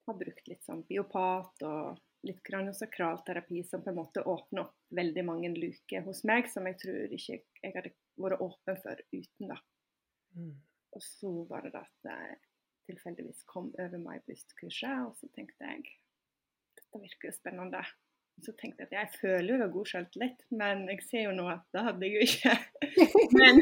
[0.08, 5.24] har brukt litt sånn biopat og litt kraniosakralterapi som på en måte åpner opp veldig
[5.28, 9.52] mange luker hos meg, som jeg tror ikke jeg hadde vært åpen for uten.
[9.54, 9.60] da.
[10.36, 10.56] Mm.
[10.98, 12.40] Og så var det at jeg
[12.90, 15.86] tilfeldigvis kom over MyBoost-kurset, og så tenkte jeg
[16.80, 17.84] dette virker jo spennende.
[18.46, 21.66] Så tenkte jeg at jeg føler jo god selvtillit, men jeg ser jo nå at
[21.76, 22.54] det hadde jeg jo ikke.
[23.40, 23.62] men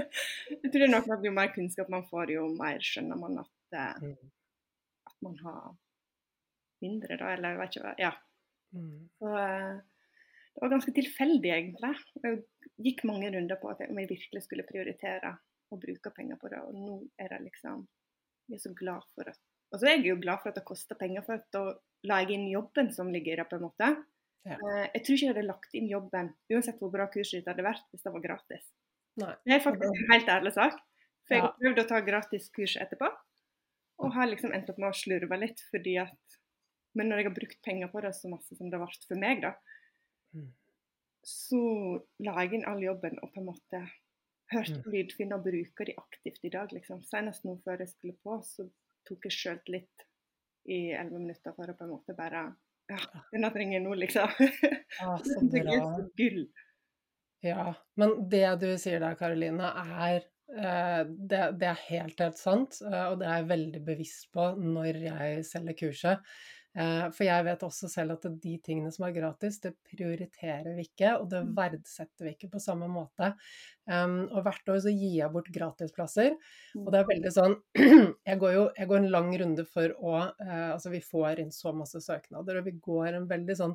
[0.62, 4.08] jeg tror nok at jo mer kunnskap man får, jo mer skjønner man at, eh,
[4.08, 4.32] mm.
[5.12, 5.62] at man har
[6.84, 7.94] mindre, da, eller jeg vet ikke hva.
[8.02, 8.12] Ja.
[8.76, 9.08] Mm.
[9.18, 9.78] Så uh,
[10.58, 11.92] det var ganske tilfeldig, egentlig.
[12.24, 12.38] Jeg
[12.82, 15.36] gikk mange runder på om jeg virkelig skulle prioritere
[15.70, 17.86] å bruke penger på det, og nå er det liksom
[18.48, 19.38] Jeg er så glad for at
[19.70, 21.62] Og så er jeg jo glad for at det koster penger, for at da
[22.08, 23.88] la jeg inn jobben som ligger i det, på en måte.
[24.46, 24.58] Ja.
[24.60, 27.66] Uh, jeg tror ikke jeg hadde lagt inn jobben, uansett hvor bra kurset ditt hadde
[27.66, 28.68] vært, hvis det var gratis.
[29.18, 29.32] Nei.
[29.44, 30.78] Det er faktisk en helt ærlig sak.
[31.26, 33.08] For jeg har prøvd å ta gratis kurs etterpå,
[33.98, 36.38] og har liksom endt opp med å slurve litt fordi at
[36.96, 39.42] men når jeg har brukt penger på det så masse som det vært for meg,
[39.44, 39.52] da,
[40.34, 40.48] mm.
[41.22, 41.62] så
[42.26, 43.82] la jeg inn all jobben og på en måte
[44.52, 44.94] hørt på mm.
[44.94, 46.72] lydfinn og bruker de aktivt i dag.
[46.72, 47.02] liksom.
[47.06, 48.66] Senest nå før jeg skulle på, så
[49.08, 50.06] tok jeg sjøltillit
[50.68, 52.48] i elleve minutter for å på en måte bare
[52.88, 52.98] Ja,
[53.32, 54.32] denne trenger jeg nå, liksom.
[55.04, 55.78] Ah, så bra.
[57.44, 59.68] Ja, men det du sier der, Karoline,
[60.00, 64.30] er eh, det, det, er helt, helt sant, eh, og det er jeg veldig bevisst
[64.34, 66.32] på når jeg selger kurset.
[66.76, 70.84] Eh, for jeg vet også selv at de tingene som er gratis, det prioriterer vi
[70.86, 71.52] ikke, og det mm.
[71.56, 73.32] verdsetter vi ikke på samme måte.
[73.88, 76.34] Um, og hvert år så gir jeg bort gratisplasser,
[76.76, 77.12] og det er mm.
[77.14, 77.54] veldig sånn
[78.28, 81.54] Jeg går jo jeg går en lang runde for å uh, Altså vi får inn
[81.56, 83.74] så masse søknader, og vi går en veldig sånn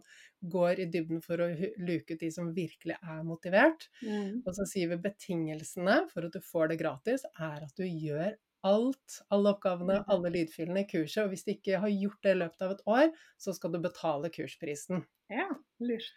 [0.53, 1.49] går i dybden for å
[1.82, 3.88] luke ut de som virkelig er motivert.
[4.06, 4.43] Mm.
[4.43, 8.36] Og så sier vi betingelsene for at du får det gratis, er at du gjør
[8.67, 10.10] alt, alle oppgavene, mm.
[10.13, 11.26] alle lydfyllene i kurset.
[11.26, 13.10] Og hvis du ikke har gjort det i løpet av et år,
[13.41, 15.04] så skal du betale kursprisen.
[15.32, 15.49] Ja,
[15.84, 16.13] lurt.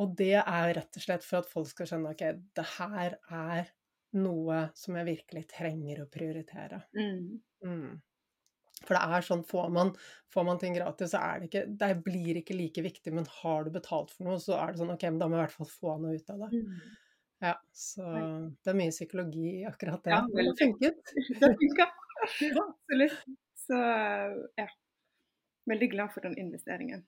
[0.00, 2.24] Og det er rett og slett for at folk skal skjønne ok,
[2.56, 3.70] det her er
[4.18, 6.80] noe som jeg virkelig trenger å prioritere.
[6.96, 7.38] Mm.
[7.66, 7.94] Mm.
[8.84, 9.92] For det er sånn, får man,
[10.34, 13.64] får man ting gratis, så er det ikke Det blir ikke like viktig, men har
[13.64, 15.58] du betalt for noe, så er det sånn ok, men da må jeg i hvert
[15.60, 16.50] fall få noe ut av det.
[16.58, 16.92] Mm.
[17.42, 18.04] Ja, så
[18.64, 20.14] det er mye psykologi i akkurat det.
[20.14, 21.14] Ja, det har funket.
[21.40, 21.88] Det funka.
[22.64, 23.26] Absolutt.
[23.64, 23.80] Så
[24.60, 24.68] ja.
[25.64, 27.04] Veldig glad for den investeringen.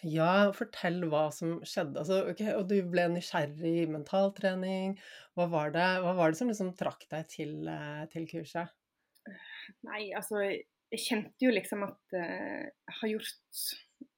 [0.00, 2.00] Ja, fortell hva som skjedde.
[2.00, 4.94] Altså, okay, og du ble nysgjerrig i mentaltrening.
[5.36, 8.72] Hva var det, hva var det som liksom trakk deg til, eh, til, kurset?
[9.86, 13.58] Nei, altså Jeg kjente jo liksom at uh, jeg har gjort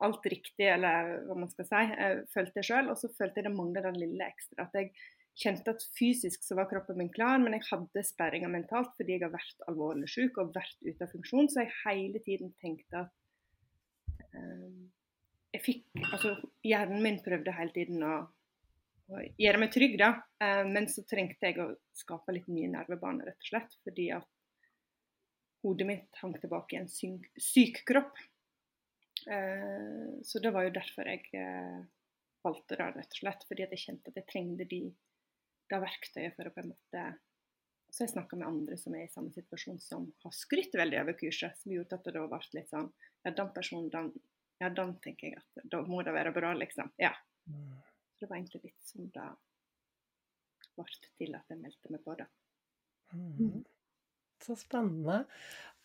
[0.03, 1.83] alt riktig, eller hva man skal si.
[1.91, 2.91] Jeg følte det sjøl.
[2.93, 4.67] Og så følte jeg det mangla den lille ekstra.
[4.67, 4.93] At jeg
[5.39, 9.25] kjente at fysisk så var kroppen min klar, men jeg hadde sperringer mentalt fordi jeg
[9.25, 11.49] har vært alvorlig syk og vært ute av funksjon.
[11.49, 14.91] Så jeg hele tiden tenkte at um,
[15.53, 18.15] jeg fikk Altså, hjernen min prøvde hele tiden å,
[19.13, 20.15] å gjøre meg trygg, da.
[20.43, 23.77] Uh, men så trengte jeg å skape litt nye nervebaner, rett og slett.
[23.87, 24.29] Fordi at
[25.63, 28.19] hodet mitt hang tilbake i en syk, syk kropp.
[29.27, 31.83] Eh, så det var jo derfor jeg eh,
[32.45, 33.45] valgte det, rett og slett.
[33.49, 34.81] Fordi jeg kjente at jeg trengte de,
[35.71, 37.05] det verktøyet for å på en måte
[37.93, 41.17] Så jeg snakka med andre som er i samme situasjon, som har skrytt veldig over
[41.21, 41.59] kurset.
[41.61, 44.13] Som gjorde at det da ble litt sånn Ja, den personen, den,
[44.63, 46.91] ja, den tenker jeg at da må det være bra, liksom.
[46.99, 47.13] Ja.
[47.47, 47.77] Mm.
[48.15, 49.29] Så det var egentlig litt som det
[50.73, 50.89] ble
[51.21, 52.27] til at jeg meldte meg på det.
[53.13, 53.61] Mm.
[54.43, 55.23] Så spennende.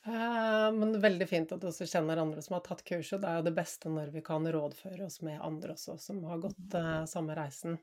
[0.08, 3.20] Eh, men veldig fint at du også kjenner andre som har tatt kurset.
[3.22, 6.40] Det er jo det beste når vi kan rådføre oss med andre også, som har
[6.46, 7.76] gått uh, samme reisen.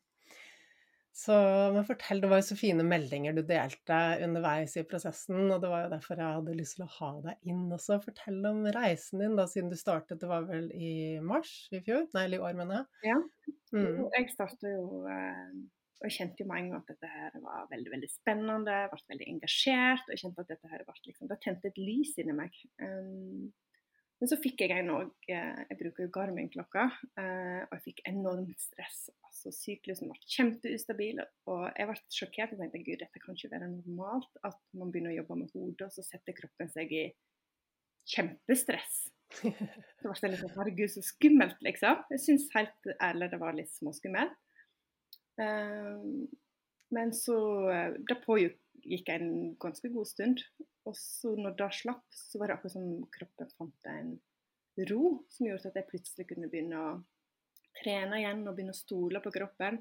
[1.15, 1.35] Så
[1.71, 5.71] men fortell, det var jo så fine meldinger du delte underveis i prosessen, og det
[5.71, 8.01] var jo derfor jeg hadde lyst til å ha deg inn også.
[8.03, 12.09] Fortell om reisen din, da, siden du startet, det var vel i mars i fjor?
[12.17, 13.13] Nei, eller i år, mener jeg.
[13.13, 13.21] Ja.
[13.77, 14.03] Mm.
[14.17, 15.65] Jeg starta jo uh
[16.01, 18.91] og jeg kjente jo med en gang at dette her var veldig veldig spennende, jeg
[18.93, 20.07] ble veldig engasjert.
[20.07, 22.59] Og jeg kjente at dette her ble liksom, det tente et lys inni meg.
[22.83, 23.53] Um,
[24.23, 26.85] men så fikk jeg en òg eh, Jeg bruker jo Garmin-klokka,
[27.19, 29.09] uh, og jeg fikk enormt stress.
[29.27, 32.55] altså Syklusen ble kjempeustabil, og jeg ble sjokkert.
[32.55, 35.89] Jeg tenkte gud, dette kan ikke være normalt at man begynner å jobbe med hodet,
[35.89, 37.05] og så setter kroppen seg i
[38.15, 39.05] kjempestress.
[39.35, 42.03] Så ble det litt sånn herregud, så skummelt, liksom.
[42.13, 44.37] Jeg syns helt ærlig det var litt småskummelt.
[45.43, 46.27] Ehm,
[46.95, 47.39] men så
[47.71, 50.45] eh, Det pågikk en ganske god stund.
[50.85, 54.15] Og så når det slapp, så var det akkurat som kroppen fant en
[54.91, 56.91] ro som gjorde at jeg plutselig kunne begynne å
[57.79, 59.81] trene igjen og begynne å stole på kroppen.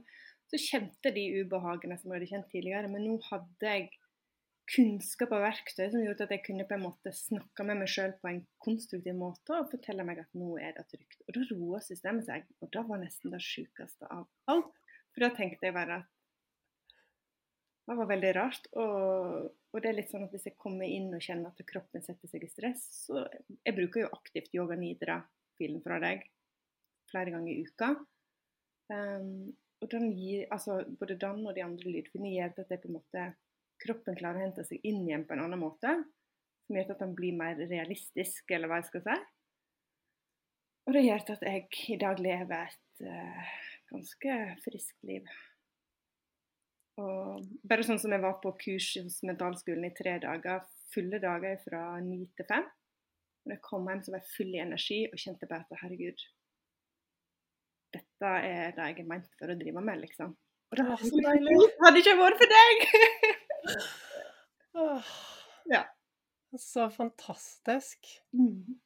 [0.49, 3.89] Så kjente de ubehagene som jeg hadde kjent tidligere, men nå hadde jeg
[4.71, 8.13] kunnskap og verktøy som gjorde at jeg kunne på en måte snakke med meg sjøl
[8.21, 11.19] på en konstruktiv måte og fortelle meg at nå er det trygt.
[11.27, 14.71] Og da roa systemet seg, og det var nesten det sjukeste av alt.
[15.13, 16.09] For da tenkte jeg bare at
[17.83, 18.67] det var veldig rart.
[18.79, 22.03] Og, og, det er litt sånn at hvis jeg kommer inn og kjenner at kroppen
[22.05, 23.25] setter seg i stress, så
[23.65, 26.23] Jeg bruker jo aktivt yoga nidra-filen fra deg
[27.11, 27.91] flere ganger i uka.
[28.93, 29.51] Um,
[29.83, 32.97] og den gir, altså Både den og de andre lydfilene gjør at jeg på en
[32.97, 33.27] måte,
[33.83, 35.93] kroppen klarer å hente seg inn igjen på en annen måte.
[36.63, 39.19] Som gjør at den blir mer realistisk, eller hva jeg skal si.
[40.87, 43.51] Og det gjør at jeg i dag lever et uh,
[43.93, 45.27] ganske friskt liv.
[47.01, 50.61] Og bare sånn som jeg var på kurs hos mentalskolen i tre dager,
[50.93, 52.67] fulle dager fra ni til fem.
[53.43, 56.21] Når jeg kom hjem, så var jeg full i energi og kjente bare at herregud,
[57.93, 60.37] dette er det jeg er ment for å drive med, liksom.
[60.71, 61.57] Og det var så deilig.
[61.83, 62.85] Hadde ikke vært for deg!
[65.75, 65.83] ja.
[66.57, 68.09] Så fantastisk.
[68.37, 68.79] Mm.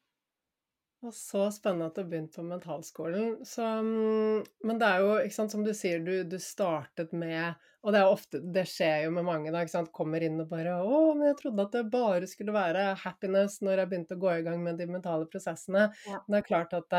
[1.05, 3.35] Og så spennende at du begynte på mentalskolen.
[3.45, 7.53] Så, mm, men det er jo, sant, som du sier, du, du, startet med
[7.85, 9.61] Og det er ofte Det skjer jo med mange, da.
[9.93, 13.83] Kommer inn og bare 'Å, men jeg trodde at det bare skulle være happiness når
[13.83, 15.91] jeg begynte å gå i gang med de mentale prosessene'.
[16.09, 16.23] Ja.
[16.25, 16.97] Det er klart at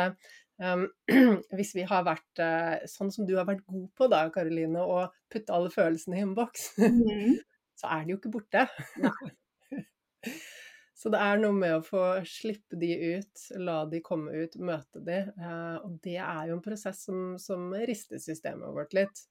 [0.63, 0.87] um,
[1.59, 5.09] hvis vi har vært uh, sånn som du har vært god på, da, Karoline, å
[5.33, 7.35] putte alle følelsene i en boks, mm -hmm.
[7.83, 8.69] så er de jo ikke borte.
[10.99, 15.03] Så det er noe med å få slippe de ut, la de komme ut, møte
[15.07, 15.21] de.
[15.31, 19.23] Eh, og det er jo en prosess som, som rister systemet vårt litt.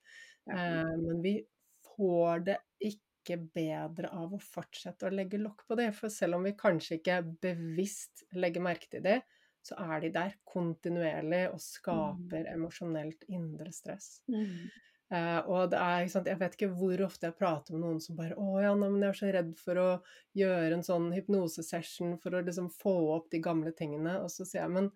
[0.47, 1.41] Eh, men vi
[1.89, 5.89] får det ikke bedre av å fortsette å legge lokk på det.
[5.97, 9.19] For selv om vi kanskje ikke bevisst legger merke til det,
[9.67, 11.65] så er de der kontinuerlig og mm.
[11.67, 14.21] skaper emosjonelt indre stress.
[14.31, 14.69] Mm.
[15.07, 18.17] Uh, og det er, sant, Jeg vet ikke hvor ofte jeg prater med noen som
[18.17, 19.89] bare 'Å ja, men jeg er så redd for å
[20.35, 24.65] gjøre en sånn hypnosesession for å liksom få opp de gamle tingene.' Og så sier
[24.65, 24.91] jeg 'Men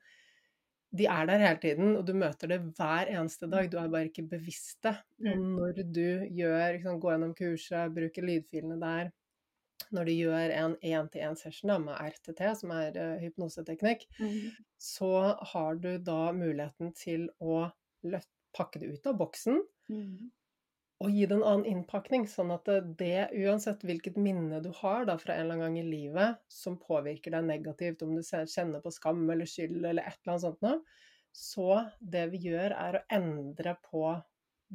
[0.92, 3.70] de er der hele tiden, og du møter det hver eneste dag.
[3.72, 4.98] Du er bare ikke bevisst det.
[5.24, 9.12] Og når du gjør, liksom, går gjennom kurset, bruker lydfilene der
[9.92, 14.52] når du gjør en én-til-én-session med RTT, som er uh, hypnoseteknikk, mm.
[14.80, 15.14] så
[15.54, 17.66] har du da muligheten til å
[18.56, 19.60] pakke det ut av boksen
[19.92, 20.32] Mm.
[21.02, 22.68] Og gi det en annen innpakning, sånn at
[23.00, 26.78] det, uansett hvilket minne du har da, fra en eller annen gang i livet som
[26.82, 30.62] påvirker deg negativt, om du kjenner på skam eller skyld eller et eller annet sånt
[30.68, 31.00] noe,
[31.34, 31.80] så
[32.14, 34.04] det vi gjør, er å endre på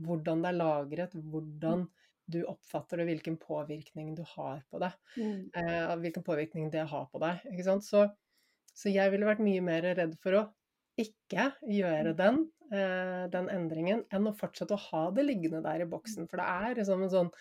[0.06, 1.86] hvordan det er lagret, hvordan
[2.26, 4.90] du oppfatter det, hvilken påvirkning du har på det.
[5.14, 5.46] Mm.
[5.54, 7.44] Eh, hvilken påvirkning det har på deg.
[7.52, 7.86] Ikke sant?
[7.86, 8.02] Så,
[8.74, 10.46] så jeg ville vært mye mer redd for å
[11.00, 12.16] ikke gjøre mm.
[12.18, 12.40] den,
[12.72, 16.28] eh, den endringen, enn å fortsette å ha det liggende der i boksen.
[16.30, 17.32] For det er liksom en sånn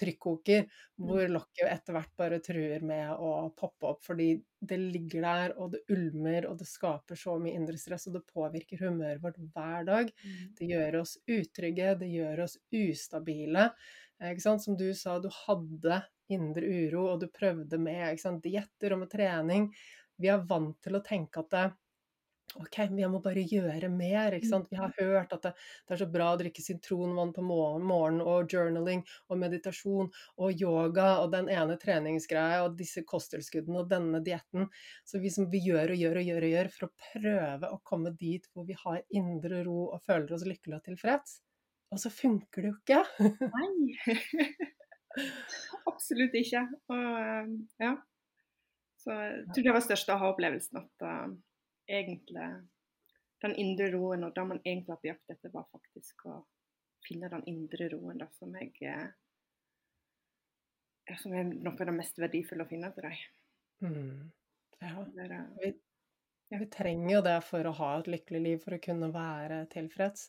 [0.00, 1.06] trykkoker mm.
[1.08, 4.04] hvor lokket etter hvert bare truer med å poppe opp.
[4.06, 4.28] Fordi
[4.60, 8.26] det ligger der, og det ulmer, og det skaper så mye indre stress, og det
[8.28, 10.12] påvirker humøret vårt hver dag.
[10.22, 10.54] Mm.
[10.58, 13.70] Det gjør oss utrygge, det gjør oss ustabile.
[14.44, 19.70] Som du sa, du hadde indre uro, og du prøvde med dietter og med trening.
[20.20, 21.68] Vi er vant til å tenke at det,
[22.58, 24.34] OK, vi må bare gjøre mer.
[24.34, 24.70] ikke sant?
[24.70, 25.52] Vi har hørt at det,
[25.86, 31.10] det er så bra å drikke sitronvann på morgenen, og journaling og meditasjon og yoga
[31.22, 34.66] og den ene treningsgreia og disse kosttilskuddene og denne dietten.
[35.06, 37.80] Så vi, som vi gjør og gjør og gjør og gjør for å prøve å
[37.86, 41.38] komme dit hvor vi har indre ro og føler oss lykkelige og tilfreds.
[41.90, 43.00] Og så funker det jo ikke.
[43.50, 44.16] Nei.
[45.90, 46.66] Absolutt ikke.
[46.94, 47.94] Og ja.
[49.00, 51.30] Så jeg tror det var største ha opplevelsen at uh,
[51.90, 52.48] egentlig
[53.40, 56.40] den indre roen, og det man egentlig var på jakt etter, var faktisk å
[57.06, 58.74] finne den indre roen da, som, jeg,
[61.22, 63.22] som er noe av det mest verdifulle å finne til deg.
[63.86, 64.28] Mm.
[64.80, 65.04] Ja.
[65.60, 65.72] Vi,
[66.50, 70.28] vi, trenger jo det for å ha et lykkelig liv, for å kunne være tilfreds.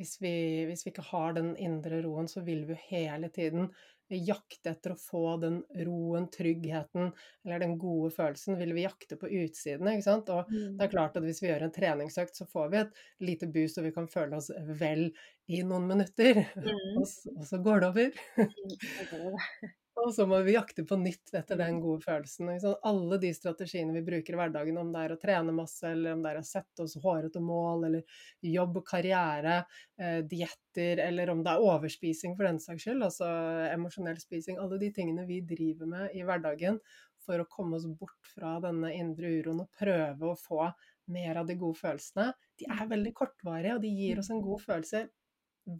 [0.00, 0.34] Hvis vi,
[0.68, 3.70] hvis vi ikke har den indre roen, så vil vi hele tiden
[4.10, 7.12] jakte etter å få den roen, tryggheten
[7.44, 9.86] eller den gode følelsen, vil vi jakte på utsiden.
[9.92, 10.32] ikke sant?
[10.34, 10.78] Og mm.
[10.78, 13.78] det er klart at hvis vi gjør en treningsøkt, så får vi et lite boost,
[13.78, 14.50] og vi kan føle oss
[14.80, 15.10] vel
[15.50, 16.44] i noen minutter.
[16.60, 16.98] Mm.
[17.00, 17.06] og,
[17.36, 19.76] og, så går det over.
[20.00, 21.80] Mm, og så må vi jakte på nytt etter den mm.
[21.84, 22.50] gode følelsen.
[22.88, 26.24] Alle de strategiene vi bruker i hverdagen, om det er å trene masse, eller om
[26.24, 29.60] det er å sette oss hårete mål, eller jobb og karriere,
[30.00, 33.28] eh, dietter, eller om det er overspising for den saks skyld, altså
[33.70, 34.60] emosjonell spising.
[34.60, 36.80] Alle de tingene vi driver med i hverdagen
[37.20, 40.70] for å komme oss bort fra denne indre uroen og prøve å få
[41.10, 42.30] mer av de gode følelsene,
[42.60, 42.90] de er mm.
[42.92, 45.08] veldig kortvarige, og de gir oss en god følelse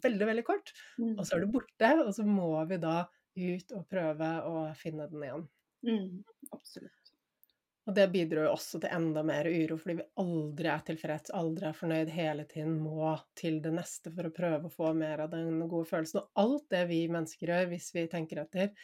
[0.01, 0.71] veldig, veldig kort.
[1.01, 3.01] Og så er det borte, og så må vi da
[3.35, 5.45] ut og prøve å finne den igjen.
[5.87, 6.97] Mm, absolutt.
[7.89, 11.65] Og det bidrar jo også til enda mer uro, fordi vi aldri er tilfreds, aldri
[11.67, 15.31] er fornøyd, hele tiden må til det neste for å prøve å få mer av
[15.33, 16.21] den gode følelsen.
[16.21, 18.75] Og alt det vi mennesker gjør, hvis vi tenker etter,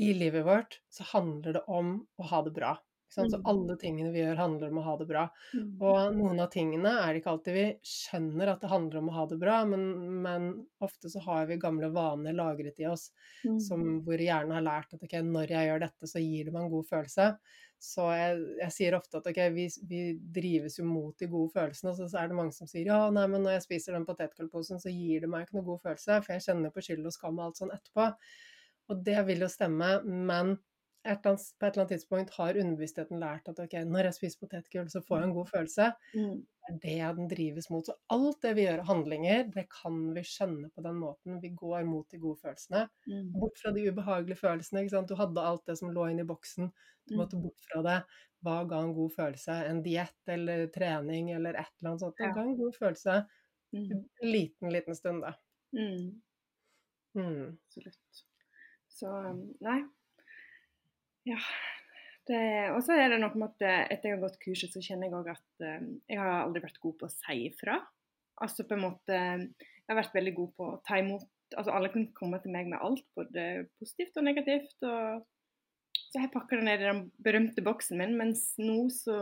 [0.00, 2.74] i livet vårt, så handler det om å ha det bra.
[3.12, 3.42] Så mm.
[3.44, 5.26] alle tingene vi gjør, handler om å ha det bra.
[5.52, 5.72] Mm.
[5.84, 9.16] Og noen av tingene er det ikke alltid vi skjønner at det handler om å
[9.18, 9.82] ha det bra, men,
[10.24, 10.46] men
[10.84, 13.10] ofte så har vi gamle vaner lagret i oss
[13.44, 13.58] mm.
[13.60, 16.64] som, hvor hjernen har lært at ok, når jeg gjør dette, så gir det meg
[16.64, 17.28] en god følelse.
[17.82, 20.02] Så jeg, jeg sier ofte at ok, vi, vi,
[20.32, 23.26] drives jo mot de gode følelsene, og så er det mange som sier ja, nei,
[23.28, 26.36] men når jeg spiser den potetgullposen, så gir det meg ikke noe god følelse, for
[26.36, 28.06] jeg kjenner på skyld og skam og alt sånn etterpå.
[28.92, 30.56] Og det vil jo stemme, men
[31.02, 34.42] et annet, på et eller annet tidspunkt har underbevisstheten lært at ok, når jeg spiser
[34.42, 35.88] potetgull, så får jeg en god følelse.
[36.14, 36.34] Mm.
[36.82, 37.86] Det er det den drives mot.
[37.86, 41.40] Så alt det vi gjør av handlinger, det kan vi skjønne på den måten.
[41.42, 42.84] Vi går mot de gode følelsene.
[43.10, 43.32] Mm.
[43.34, 44.84] Bort fra de ubehagelige følelsene.
[44.84, 45.10] ikke sant?
[45.10, 46.70] Du hadde alt det som lå inni boksen.
[47.10, 47.46] Du måtte mm.
[47.48, 47.98] bort fra det.
[48.46, 49.58] Hva ga en god følelse?
[49.70, 52.18] En diett eller trening eller et eller annet sånt.
[52.18, 53.22] Det ga en god følelse
[53.72, 53.90] mm.
[53.90, 55.34] en liten, liten stund, da.
[55.78, 56.22] Mm.
[57.14, 57.58] Mm.
[57.66, 58.22] Absolutt.
[58.88, 59.10] Så
[59.64, 59.80] nei,
[61.28, 61.40] ja.
[62.72, 65.08] Og så er det noe med at måte etter jeg har gått kurset, så kjenner
[65.08, 67.80] jeg òg at um, jeg har aldri vært god på å si ifra.
[68.42, 71.90] Altså på en måte Jeg har vært veldig god på å ta imot Altså alle
[71.92, 74.78] kunne komme til meg med alt, både positivt og negativt.
[74.88, 75.26] og
[76.12, 79.14] så jeg pakka det ned i den berømte boksen min, mens nå så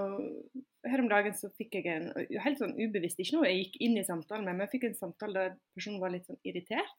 [0.86, 2.08] Her om dagen så fikk jeg en
[2.40, 4.96] helt sånn ubevisst, ikke noe jeg gikk inn i samtalen med, men jeg fikk en
[4.96, 6.94] samtale der personen var litt sånn irritert.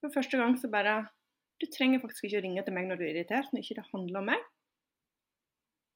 [0.00, 1.02] For første gang så bare
[1.60, 3.90] du trenger faktisk ikke å ringe til meg når du er irritert, når ikke det
[3.92, 4.46] handler om meg.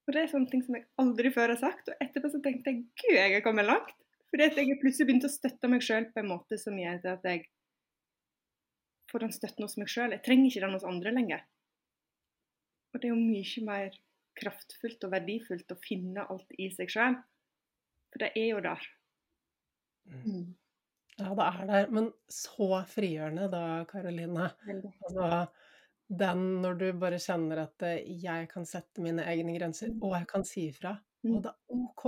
[0.08, 1.90] Og Det er sånne ting som jeg aldri før har sagt.
[1.90, 3.92] Og etterpå så tenkte jeg gud, jeg har kommet langt.
[4.30, 7.26] Fordi at jeg plutselig begynte å støtte meg sjøl på en måte som gjør at
[7.26, 7.44] jeg
[9.11, 10.14] får den støtten hos meg sjøl.
[10.14, 11.44] Jeg trenger ikke den hos andre lenger.
[12.90, 13.98] Og det er jo mye mer
[14.40, 17.18] kraftfullt og verdifullt å finne alt i seg sjøl.
[18.11, 18.86] For det er jo der.
[20.11, 20.46] Mm.
[21.20, 21.26] Mm.
[21.26, 21.90] Ja, det er der.
[21.96, 24.50] Men så frigjørende da, Karoline.
[24.66, 25.30] Altså,
[26.10, 30.28] den når du bare kjenner at eh, jeg kan sette mine egne grenser, og jeg
[30.30, 31.42] kan si ifra, og mm.
[31.44, 32.06] det er OK.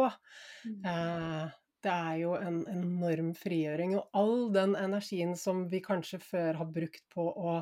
[0.66, 0.88] Mm.
[0.92, 3.96] Eh, det er jo en enorm frigjøring.
[3.98, 7.56] Og all den energien som vi kanskje før har brukt på å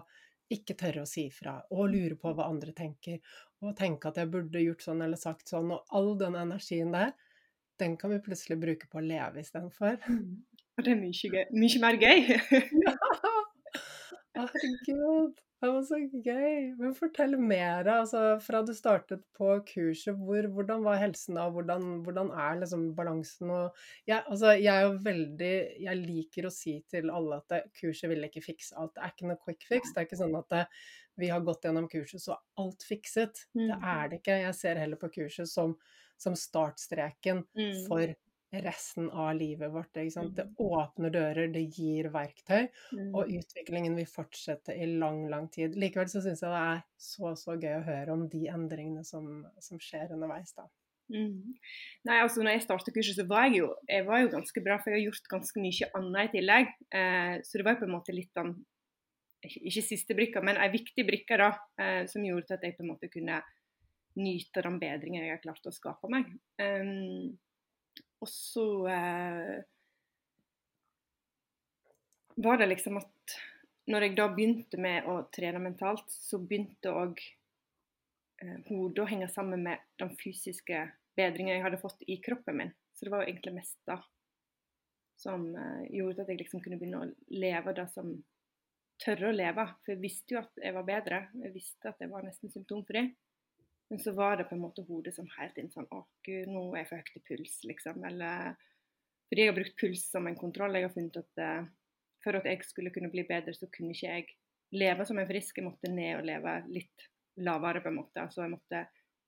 [0.51, 1.90] ikke tørre å si ifra, og mm.
[1.94, 3.20] lure på hva andre tenker,
[3.62, 7.12] og tenke at jeg burde gjort sånn eller sagt sånn, og all den energien der,
[7.80, 10.01] den kan vi plutselig bruke på å leve istedenfor.
[10.11, 10.40] Mm.
[10.81, 12.22] Og det er mye, mye mer gøy.
[12.87, 12.93] ja!
[14.39, 16.70] Herregud, det var så gøy.
[16.78, 20.16] Men fortell mer, altså fra du startet på kurset.
[20.16, 21.51] Hvor, hvordan var helsen da?
[21.53, 23.53] Hvordan, hvordan er liksom balansen?
[24.09, 25.53] Ja, altså, jeg veldig
[25.85, 28.95] Jeg liker å si til alle at det, kurset vil ikke fikse alt.
[28.97, 29.93] Det er ikke noe quick fix.
[29.93, 30.64] Det er ikke sånn at det,
[31.20, 33.45] vi har gått gjennom kurset, så er alt fikset.
[33.53, 33.87] Det mm.
[33.99, 34.41] er det ikke.
[34.47, 35.76] Jeg ser heller på kurset som,
[36.16, 37.85] som startstreken mm.
[37.85, 38.16] for
[38.53, 39.92] resten av livet vårt.
[39.94, 40.55] Det Mm.
[40.59, 42.68] åpner dører, det gir verktøy,
[43.14, 43.38] og Mm.
[43.38, 45.74] utviklingen vil fortsette i lang, lang tid.
[45.76, 49.46] Likevel så syns jeg det er så, så gøy å høre om de endringene som,
[49.61, 50.66] som skjer underveis, da.
[51.12, 51.55] Mm.
[52.05, 54.76] Nei, altså når jeg startet kurset, så var jeg jo, jeg var jo ganske bra,
[54.78, 56.66] for jeg har gjort ganske mye annet i tillegg.
[56.92, 58.64] Eh, så det var på en måte litt den
[59.42, 62.82] Ikke ikke siste brikka, men ei viktig brikke da, eh, som gjorde at jeg på
[62.82, 63.42] en måte kunne
[64.16, 66.26] nyte den bedringen jeg har klart å skape meg.
[66.61, 67.38] Um,
[68.21, 69.61] og så eh,
[72.41, 73.37] var det liksom at
[73.91, 77.21] når jeg da begynte med å trene mentalt, så begynte òg
[78.45, 80.85] eh, hodet å henge sammen med den fysiske
[81.18, 82.75] bedringen jeg hadde fått i kroppen min.
[82.95, 83.99] Så det var jo egentlig mest da
[85.21, 87.11] som eh, gjorde at jeg liksom kunne begynne å
[87.41, 88.12] leve det som
[89.01, 89.66] tørre å leve.
[89.83, 91.21] For jeg visste jo at jeg var bedre.
[91.43, 93.05] Jeg visste at jeg var nesten symptomfri.
[93.91, 96.62] Men så var det på en måte hodet som helt inn sånn Å, gud, nå
[96.70, 98.05] er jeg for høyt i puls, liksom.
[98.07, 98.55] Eller
[99.26, 100.78] Fordi jeg har brukt puls som en kontroll.
[100.78, 101.68] Jeg har funnet at uh,
[102.24, 104.28] for at jeg skulle kunne bli bedre, så kunne ikke jeg
[104.76, 105.59] leve som en frisk.
[105.59, 107.07] Jeg måtte ned og leve litt
[107.41, 108.22] lavere, på en måte.
[108.22, 108.84] Altså jeg måtte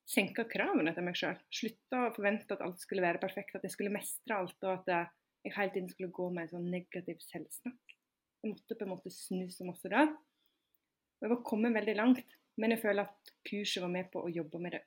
[0.08, 1.38] senke kravene til meg sjøl.
[1.52, 4.92] Slutte å forvente at alt skulle være perfekt, at jeg skulle mestre alt, og at
[4.92, 5.10] eh,
[5.46, 7.96] jeg hele tiden skulle gå med en sånn negativ selvsnakk.
[8.42, 10.10] Jeg måtte på en måte snu så masse der.
[10.12, 14.32] Og jeg var kommet veldig langt, men jeg føler at kurset var med på å
[14.32, 14.82] jobbe med det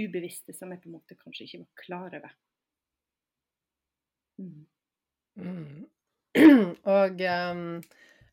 [0.00, 2.36] ubevisste som jeg på en måte kanskje ikke var klar over.
[4.38, 4.66] Mm.
[5.36, 5.86] Mm.
[6.84, 7.64] Og um,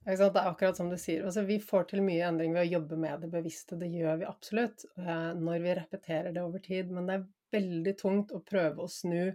[0.05, 1.25] sant, det er akkurat som du sier.
[1.25, 3.77] Altså, vi får til mye endring ved å jobbe med det bevisste.
[3.81, 6.91] Det gjør vi absolutt uh, når vi repeterer det over tid.
[6.93, 7.27] Men det er
[7.57, 9.33] veldig tungt å prøve å snu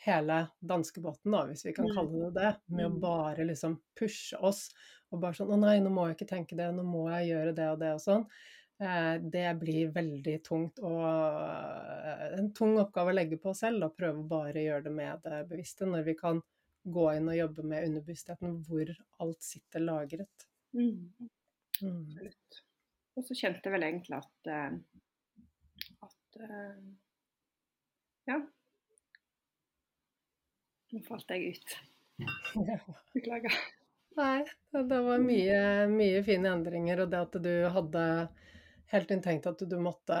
[0.00, 1.92] hele danskebåten, da, hvis vi kan Mm.
[1.92, 3.00] kalle det det, med å Mm.
[3.02, 4.70] bare liksom pushe oss.
[5.12, 6.70] Og bare sånn 'Å nei, nå må jeg ikke tenke det.
[6.72, 8.26] Nå må jeg gjøre det og det', og sånn.
[8.80, 13.84] Eh, det blir veldig tungt og eh, en tung oppgave å legge på oss selv.
[13.84, 16.40] Og prøve å bare gjøre det med det bevisste, når vi kan
[16.88, 20.46] gå inn og jobbe med underbevisstheten, hvor alt sitter lagret.
[20.72, 21.28] Mm.
[21.84, 22.30] Mm.
[23.18, 24.80] Og så kjente jeg vel egentlig at eh,
[26.08, 26.40] at
[28.30, 28.40] Ja.
[30.90, 31.76] Nå falt jeg ut.
[33.14, 33.54] Beklager.
[34.16, 35.60] Nei, det var mye,
[35.92, 38.04] mye fine endringer, og det at du hadde
[38.92, 40.18] helt inn tenkt at du måtte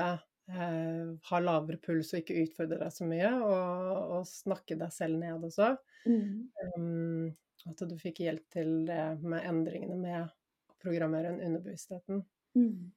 [0.50, 5.20] eh, ha lavere puls og ikke utfordre deg så mye, og, og snakke deg selv
[5.20, 5.72] ned også.
[6.06, 6.50] Mm.
[6.76, 7.30] Um,
[7.68, 12.22] at du fikk hjelp til det med endringene med å programmere den underbevisstheten.
[12.56, 12.92] Mm.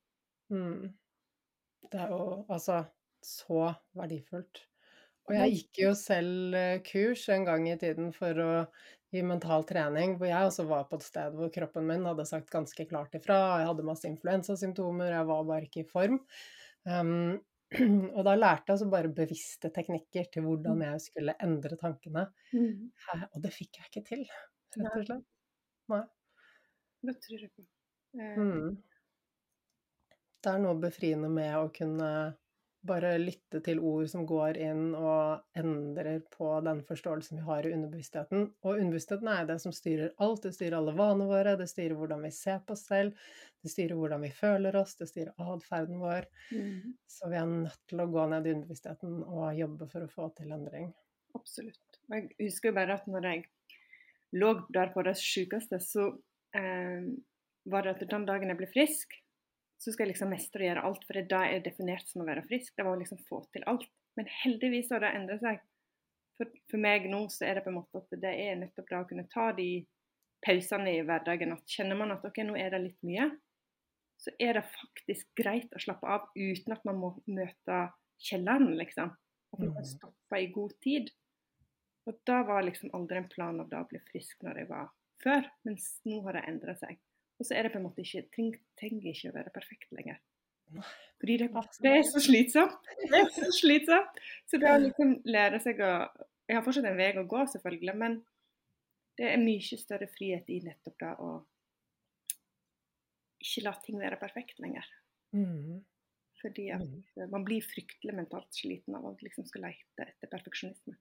[0.53, 0.93] Mm.
[1.91, 2.83] Det er jo altså
[3.23, 4.63] så verdifullt.
[5.27, 8.49] Og jeg gikk jo selv eh, kurs en gang i tiden for å
[9.13, 12.51] gi mental trening, hvor jeg også var på et sted hvor kroppen min hadde sagt
[12.53, 13.39] ganske klart ifra.
[13.61, 16.19] Jeg hadde masse influensasymptomer, jeg var bare ikke i form.
[16.89, 17.41] Um,
[18.15, 22.27] og da lærte jeg altså bare bevisste teknikker til hvordan jeg skulle endre tankene.
[22.53, 22.89] Mm.
[23.31, 24.25] Og det fikk jeg ikke til,
[24.77, 25.29] rett og slett.
[27.03, 27.65] Det tror jeg på.
[28.19, 28.75] Eh, Mm.
[30.43, 32.09] Det er noe befriende med å kunne
[32.83, 37.71] bare lytte til ord som går inn og endrer på den forståelsen vi har i
[37.75, 38.49] underbevisstheten.
[38.65, 40.43] Og underbevisstheten er det som styrer alt.
[40.43, 43.15] Det styrer alle vanene våre, det styrer hvordan vi ser på oss selv,
[43.63, 46.27] det styrer hvordan vi føler oss, det styrer atferden vår.
[46.51, 46.93] mm.
[47.07, 50.29] Så vi er nødt til å gå ned i underbevisstheten og jobbe for å få
[50.37, 50.91] til endring.
[51.39, 52.01] Absolutt.
[52.09, 53.45] Og jeg husker bare at når jeg
[54.35, 56.09] lå der på det sykeste, så
[56.57, 57.07] eh,
[57.71, 59.15] var det at den dagen jeg ble frisk,
[59.83, 62.23] så skal jeg liksom mestre og gjøre alt, for det er det er definert som
[62.23, 62.71] å være frisk.
[62.77, 63.89] Det var å liksom få til alt.
[64.15, 65.63] Men heldigvis har det endret seg.
[66.37, 68.99] For, for meg nå så er det på en måte at det er nettopp det
[69.01, 69.67] å kunne ta de
[70.45, 71.51] pausene i hverdagen.
[71.57, 73.27] At kjenner man at ok, nå er det litt mye,
[74.23, 77.83] så er det faktisk greit å slappe av uten at man må møte
[78.23, 79.11] kjelleren, liksom.
[79.53, 81.11] At man kan stoppe i god tid.
[82.07, 84.87] Og da var liksom aldri en plan av det å bli frisk når jeg var
[85.23, 86.99] før, mens nå har det endret seg.
[87.43, 90.21] Og så er det på en måte ikke ting trenger ikke å være perfekt lenger.
[91.19, 91.49] Fordi det,
[91.83, 92.85] det er så slitsomt.
[93.03, 94.21] Det er så slitsomt.
[94.47, 95.91] Så det å liksom lære seg å
[96.47, 98.15] Jeg har fortsatt en vei å gå, selvfølgelig, men
[99.19, 101.29] det er mye større frihet i nettopp det å
[103.43, 104.87] ikke la ting være perfekt lenger.
[105.35, 105.81] Mm.
[106.41, 107.29] Fordi at Mm.
[107.31, 110.95] man blir fryktelig mentalt sliten av å liksom skal lete etter perfeksjonisme.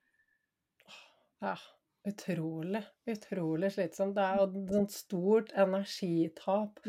[1.43, 1.57] Ja,
[2.09, 4.15] utrolig, utrolig slitsomt.
[4.17, 6.81] Det er jo et stort energitap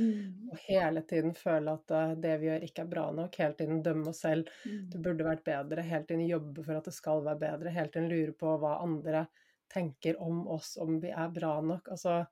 [0.52, 3.84] å hele tiden føle at eh, det vi gjør ikke er bra nok, hele tiden
[3.86, 4.50] dømme oss selv.
[4.90, 8.10] Det burde vært bedre, hele tiden jobbe for at det skal være bedre, hele tiden
[8.10, 9.28] lure på hva andre
[9.74, 11.88] tenker om oss, om vi er bra nok.
[11.94, 12.24] Altså,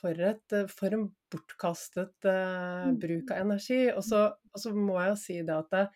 [0.00, 2.98] for, et, eh, for en bortkastet Mm.
[3.00, 3.90] bruk av energi.
[3.92, 5.88] Og så må jeg jo si det at det,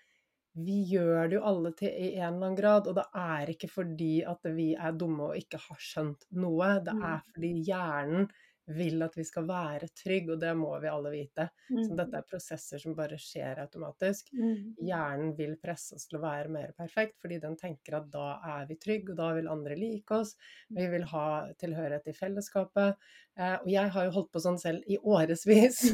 [0.54, 3.68] vi gjør det jo alle til i en eller annen grad, og det er ikke
[3.72, 6.80] fordi at vi er dumme og ikke har skjønt noe.
[6.84, 7.02] Det Mm.
[7.04, 8.28] er fordi hjernen
[8.66, 11.50] vil at vi skal være trygg, og det må vi alle vite.
[11.68, 11.96] Så Mm.
[11.98, 14.30] dette er prosesser som bare skjer automatisk.
[14.32, 14.74] Mm.
[14.80, 18.66] Hjernen vil presse oss til å være mer perfekt, fordi den tenker at da er
[18.66, 20.34] vi trygge, og da vil andre like oss.
[20.70, 22.96] Vi vil ha tilhørighet i fellesskapet.
[23.36, 25.92] Eh, og jeg har jo holdt på sånn selv i årevis.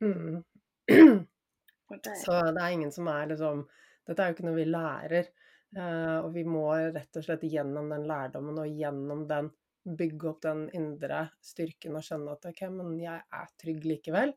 [0.00, 0.44] mm.
[2.22, 3.66] Så det er ingen som er liksom
[4.08, 5.26] Dette er jo ikke noe vi lærer.
[5.76, 9.50] Uh, og vi må rett og slett gjennom den lærdommen og gjennom den
[9.98, 14.32] bygge opp den indre styrken og skjønne at OK, men jeg er trygg likevel.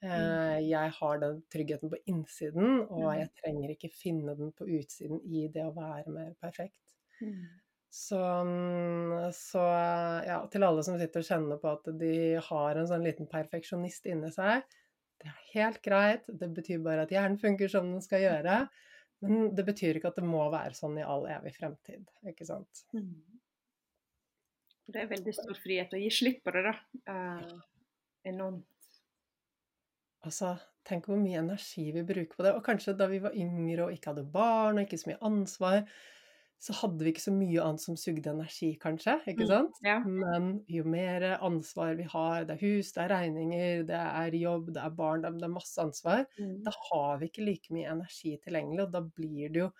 [0.00, 3.18] Uh, jeg har den tryggheten på innsiden, og Mm.
[3.18, 6.96] jeg trenger ikke finne den på utsiden i det å være mer perfekt.
[7.20, 7.42] mm.
[7.90, 8.20] Så,
[9.34, 9.62] så
[10.22, 12.12] ja, til alle som sitter og kjenner på at de
[12.46, 14.62] har en sånn liten perfeksjonist inni seg,
[15.20, 16.28] det er helt greit.
[16.28, 18.62] Det betyr bare at hjernen funker som den skal gjøre.
[19.20, 22.06] Men det betyr ikke at det må være sånn i all evig fremtid.
[22.30, 22.84] Ikke sant?
[22.96, 23.18] Mm.
[24.90, 26.72] Det er veldig stor frihet å gi slipp på det, da.
[27.12, 27.90] Uh,
[28.26, 28.66] enormt.
[30.26, 30.54] Altså,
[30.88, 32.54] tenk hvor mye energi vi bruker på det.
[32.56, 35.84] Og kanskje da vi var yngre og ikke hadde barn og ikke så mye ansvar,
[36.60, 39.16] så hadde vi ikke så mye annet som sugde energi, kanskje.
[39.32, 39.80] Ikke Mm, sant?
[39.84, 39.98] ja.
[40.04, 44.72] Men jo mer ansvar vi har, det er hus, det er regninger, det er jobb,
[44.74, 46.64] det er barn, det er- masse ansvar, Mm.
[46.64, 49.72] da har vi ikke like mye energi tilgjengelig, og da blir det jo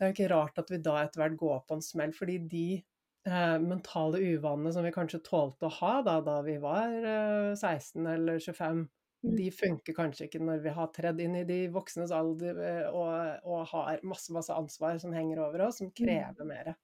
[0.00, 2.38] Det er jo ikke rart at vi da etter hvert går på en smell, fordi
[2.48, 2.84] de
[3.26, 8.06] eh, mentale uvanene som vi kanskje tålte å ha da, da vi var eh, 16
[8.06, 8.88] eller 25, Mm.
[9.20, 13.40] De funker kanskje ikke når vi har tredd inn i de voksnes alder eh, og,
[13.48, 16.74] og har masse, masse ansvar som henger over oss, som krever mer.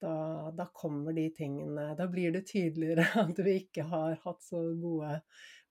[0.00, 0.14] Da,
[0.52, 5.14] da kommer de tingene Da blir det tydeligere at vi ikke har hatt så gode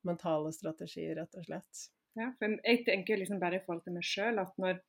[0.05, 1.86] mentale strategier, rett og slett.
[2.16, 4.80] Ja, for jeg tenker liksom bare i forhold til meg sjøl at når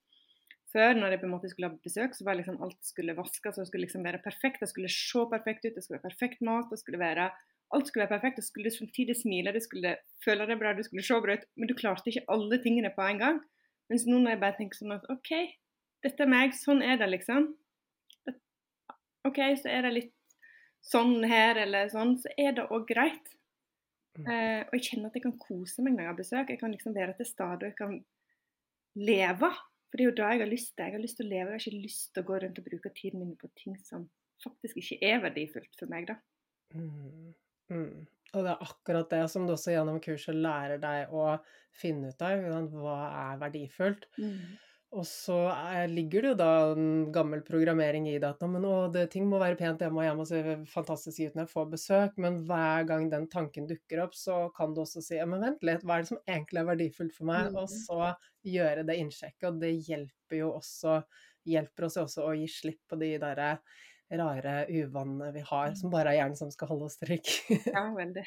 [0.73, 3.61] før, når jeg på en måte skulle ha besøk, så var liksom alt skulle vaskes
[3.61, 4.61] og skulle liksom være perfekt.
[4.61, 7.31] Det skulle se perfekt ut, det skulle være perfekt mat, det skulle være
[7.75, 8.39] Alt skulle være perfekt.
[8.39, 11.47] Du skulle samtidig smile, du skulle føle deg bra, du skulle se bra ut.
[11.57, 13.41] Men du klarte ikke alle tingene på en gang.
[13.91, 15.33] Mens nå når jeg bare tenker sånn at OK,
[16.07, 17.53] dette er meg, sånn er det, liksom.
[19.27, 20.13] OK, så er det litt
[20.87, 23.33] sånn her eller sånn, så er det òg greit.
[24.25, 26.53] Eh, og jeg kjenner at jeg kan kose meg når jeg har besøk.
[26.53, 27.97] Jeg kan liksom være til stede og jeg kan
[28.97, 29.51] leve.
[29.87, 30.85] For det er jo det jeg har lyst til.
[30.85, 31.51] Jeg har lyst til å leve.
[31.51, 34.07] Jeg har ikke lyst til å gå rundt og bruke tiden min på ting som
[34.45, 36.17] faktisk ikke er verdifullt for meg, da.
[36.75, 37.35] Mm.
[37.73, 38.07] Mm.
[38.35, 41.39] Og det er akkurat det som du også gjennom kurset lærer deg å
[41.77, 42.43] finne ut av.
[42.75, 42.97] Hva
[43.33, 44.09] er verdifullt?
[44.97, 48.87] Og så er, ligger det jo da en gammel programmering i det at men, å,
[48.93, 51.67] det, ting må være pent hjemme, og jeg må se fantastisk ut når jeg får
[51.73, 52.21] besøk.
[52.23, 55.67] Men hver gang den tanken dukker opp, så kan du også si ja, men vent
[55.67, 57.51] litt, hva er det som egentlig er verdifullt for meg?
[57.55, 57.75] Og Mhm.
[57.83, 58.15] så
[58.47, 59.49] gjøre det innsjekket.
[59.51, 61.01] Og det hjelper jo også
[61.47, 63.53] hjelper oss også å gi slipp på de derre
[64.11, 67.57] rare uvanene vi har, som bare er hjernen som skal holde oss trygge.
[67.73, 68.23] Ja, veldig.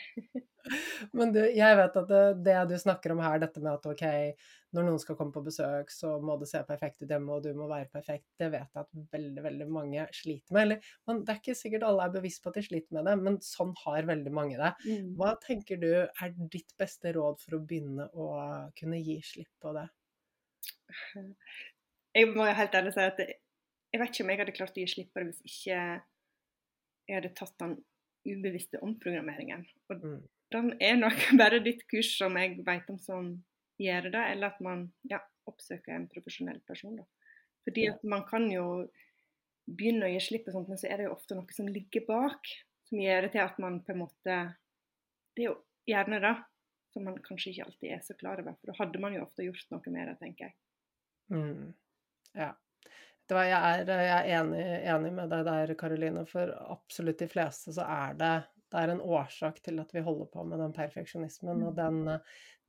[1.16, 4.04] Men du, jeg vet at det, det du snakker om her, dette med at ok,
[4.76, 7.56] når noen skal komme på besøk, så må det se perfekt ut hjemme, og du
[7.58, 10.68] må være perfekt, det vet jeg at veldig, veldig mange sliter med.
[10.68, 13.16] Eller, men det er ikke sikkert alle er bevisst på at de sliter med det,
[13.24, 14.76] men sånn har veldig mange det.
[14.84, 15.10] Mm.
[15.20, 18.30] Hva tenker du er ditt beste råd for å begynne å
[18.78, 19.88] kunne gi slipp på det?
[22.18, 23.20] Jeg må helt ærlig si at
[23.94, 25.78] jeg, vet ikke om jeg hadde klart å gi slipp på det hvis ikke
[27.10, 27.78] jeg hadde tatt den
[28.30, 29.66] ubevisste omprogrammeringen.
[29.90, 30.20] Og Mm.
[30.52, 33.32] den er nok bare ditt kurs som jeg vet om som
[33.80, 36.98] gjør det, eller at man ja, oppsøker en profesjonell person.
[37.00, 37.06] Da.
[37.66, 37.94] Fordi Ja.
[37.94, 38.90] at man kan jo
[39.70, 42.06] begynne å gi slipp på sånt, men så er det jo ofte noe som ligger
[42.08, 42.46] bak,
[42.90, 44.56] som gjør det til at man på en måte
[45.38, 46.36] Det er jo gjerne det
[46.92, 49.46] som man kanskje ikke alltid er så klar over, for da hadde man jo ofte
[49.46, 50.54] gjort noe med det, tenker jeg.
[51.32, 51.74] Mm.
[52.36, 52.54] Ja.
[53.30, 56.24] Du jeg er, jeg er enig, enig med deg der, Karoline.
[56.30, 58.36] For absolutt de fleste så er det,
[58.72, 61.64] det er en årsak til at vi holder på med den perfeksjonismen.
[61.66, 62.04] Og den,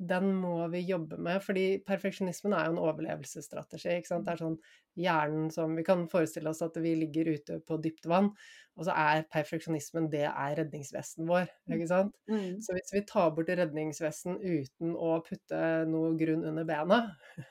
[0.01, 1.43] den må vi jobbe med.
[1.45, 3.99] fordi perfeksjonismen er jo en overlevelsesstrategi.
[3.99, 4.25] ikke sant?
[4.27, 4.57] Det er sånn
[5.01, 8.33] hjernen som Vi kan forestille oss at vi ligger ute på dypt vann,
[8.81, 11.47] og så er perfeksjonismen det er redningsvesten vår.
[11.71, 12.17] ikke sant?
[12.65, 17.01] Så hvis vi tar bort redningsvesten uten å putte noe grunn under bena,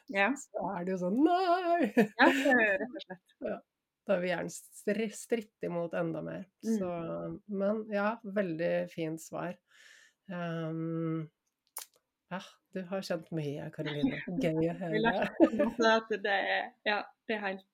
[0.10, 1.94] Ja, så er det jo sånn Nei!
[1.96, 3.26] ja rett og slett.
[4.10, 6.46] Da vil gjerne stri- stritte imot enda mer.
[6.66, 6.78] Mm.
[6.80, 6.94] Så,
[7.62, 9.54] men ja, veldig fint svar.
[10.30, 11.28] Um,
[12.30, 12.42] ja,
[12.74, 14.22] du har kjent mye, Karoline.
[14.44, 15.28] Gøy å høre.
[16.14, 17.66] det er, ja, det er helt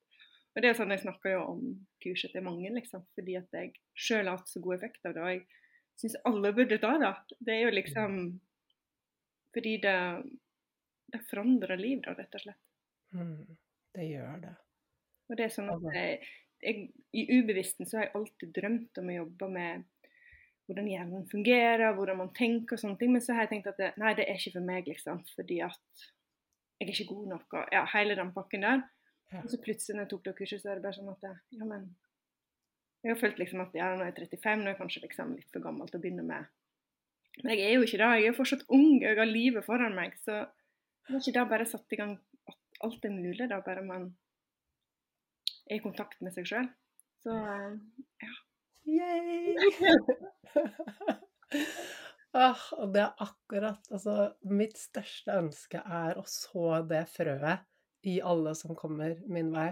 [0.55, 1.63] Og det er sånn jeg snakker jo om
[2.03, 5.23] kurset til mange, liksom, fordi at jeg sjøl har hatt så god effekt av det.
[5.23, 7.13] Og jeg syns alle burde ta det.
[7.39, 8.19] Det er jo liksom
[9.55, 9.97] Fordi det,
[11.15, 12.63] det forandrer liv, da, rett og slett.
[13.15, 13.57] Mm,
[13.95, 14.55] det gjør det.
[15.29, 16.31] Og det er sånn at Altså jeg,
[16.65, 19.85] jeg, I ubevissten så har jeg alltid drømt om å jobbe med
[20.65, 23.13] hvordan hjernen fungerer, hvordan man tenker og sånne ting.
[23.13, 25.21] Men så har jeg tenkt at det, nei, det er ikke for meg, liksom.
[25.35, 26.05] Fordi at
[26.79, 27.45] jeg er ikke god nok.
[27.59, 28.81] Og ja, hele den pakken der.
[29.41, 31.35] Og så plutselig når jeg tok det kurset, så er det bare sånn at det,
[31.57, 31.87] ja, men
[33.05, 35.33] Jeg har følt liksom at ja, nå er jeg 35, nå er jeg kanskje liksom
[35.37, 36.47] litt for gammel til å begynne med
[37.43, 38.07] Men jeg er jo ikke det.
[38.15, 40.15] Jeg er jo fortsatt ung, jeg har livet foran meg.
[40.25, 40.39] Så
[41.09, 42.15] var ikke det bare satt i gang
[42.49, 44.07] at alt er mulig, da bare man
[45.69, 46.67] er i kontakt med seg sjøl.
[47.25, 47.35] Så
[48.21, 48.33] ja.
[48.85, 49.55] Yay!
[52.37, 54.13] ah, og det er akkurat Altså,
[54.45, 57.65] mitt største ønske er å så det frøet
[58.05, 59.71] i alle som kommer min vei,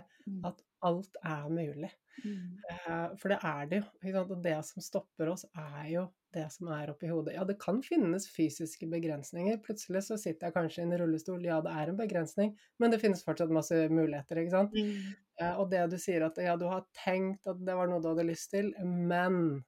[0.49, 1.91] at alt er mulig.
[2.23, 2.47] mm.
[2.71, 3.85] Eh, For det er det jo.
[4.01, 4.31] Ikke sant?
[4.33, 7.35] Og det som stopper oss, er jo det som er oppi hodet.
[7.37, 9.59] Ja, det kan finnes fysiske begrensninger.
[9.63, 11.45] Plutselig så sitter jeg kanskje i en rullestol.
[11.45, 14.73] Ja, det er en begrensning, men det finnes fortsatt masse muligheter, ikke sant.
[14.73, 15.13] Mm.
[15.41, 18.11] Eh, Og det du sier at ja, du har tenkt at det var noe du
[18.11, 19.63] hadde lyst til, men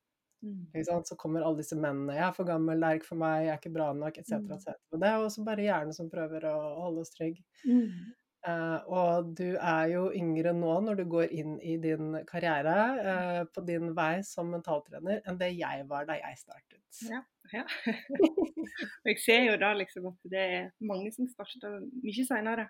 [0.45, 1.03] Mm.
[1.03, 2.13] så kommer alle disse mennene.
[2.13, 4.32] 'Jeg er for gammel, det er ikke for meg, jeg er ikke bra nok', etc.
[4.34, 4.51] Mm.
[4.51, 4.68] etc.
[4.91, 7.39] Og det er også bare hjernen som prøver å holde oss trygg.
[7.66, 8.13] Mm.
[8.45, 13.45] Uh, og du er jo yngre nå når du går inn i din karriere uh,
[13.49, 16.99] på din vei som mentaltrener, enn det jeg var da jeg startet.
[17.09, 17.24] Ja.
[17.53, 17.63] ja.
[19.01, 22.68] Og jeg ser jo da liksom at det er mange som starter mye seinere.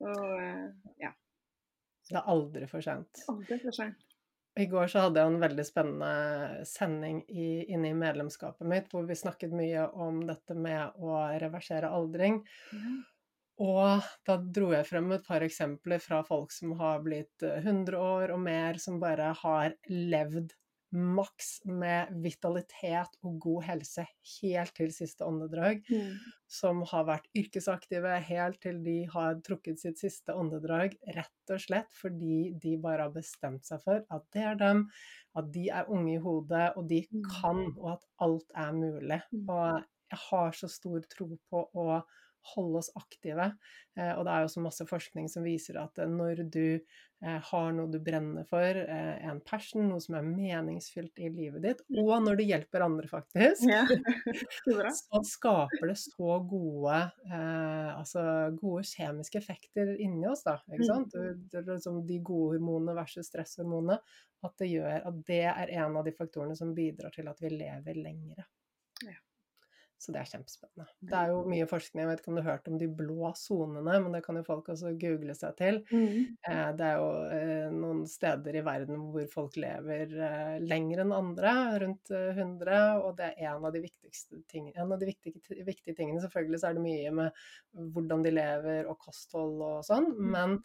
[0.00, 1.12] Og uh, ja,
[2.10, 3.24] det er aldri for sent.
[3.32, 4.02] aldri for seint.
[4.54, 9.08] I går så hadde jeg en veldig spennende sending i, inne i medlemskapet mitt, hvor
[9.08, 12.38] vi snakket mye om dette med å reversere aldring.
[12.70, 13.00] Mm.
[13.64, 17.98] Og da dro jeg frem et par eksempler fra folk som har blitt eh, 100
[17.98, 20.54] år og mer, som bare har levd
[20.94, 24.04] maks med vitalitet og god helse
[24.40, 25.82] helt til siste åndedrag.
[25.90, 26.16] Mm.
[26.50, 31.90] Som har vært yrkesaktive helt til de har trukket sitt siste åndedrag, rett og slett
[31.98, 34.84] fordi de bare har bestemt seg for at det er dem,
[35.36, 37.24] at de er unge i hodet, og de Mm.
[37.40, 39.20] kan, og at alt er mulig.
[39.32, 39.48] Mm.
[39.48, 42.02] Og jeg har så stor tro på å
[42.54, 43.50] holde oss aktive.
[43.96, 46.60] Eh, og det er jo også masse forskning som viser at eh, når du
[47.24, 51.80] eh, har noe du brenner for, en passion, noe som er meningsfylt i livet ditt,
[52.02, 53.84] og når du hjelper andre, faktisk, Ja.
[54.98, 56.98] Så skaper det så gode,
[57.30, 58.24] eh, altså
[58.58, 60.58] gode kjemiske effekter inni oss, da.
[60.68, 60.90] Ikke Mm.
[60.90, 61.16] sant?
[61.70, 63.98] Liksom de gode hormonene versus stresshormonene.
[64.44, 67.48] At det gjør at det er en av de faktorene som bidrar til at vi
[67.54, 68.44] lever lengre.
[69.06, 69.16] Ja.
[70.04, 70.84] Så det er kjempespennende.
[71.00, 73.30] Det er jo mye forskning, jeg vet ikke om du har hørt om de blå
[73.40, 75.78] sonene, men det kan jo folk også google seg til.
[75.88, 76.18] Mm.
[76.50, 77.06] Eh, Det er jo
[77.38, 82.82] eh, noen steder i verden hvor folk lever eh, lenger enn andre, rundt eh, 100,
[83.00, 84.76] og det er en av de viktigste tingene.
[84.84, 86.20] En av de viktige, viktige tingene.
[86.26, 87.46] Selvfølgelig så er det mye med
[87.96, 90.28] hvordan de lever og kosthold og sånn, Mm.
[90.36, 90.58] men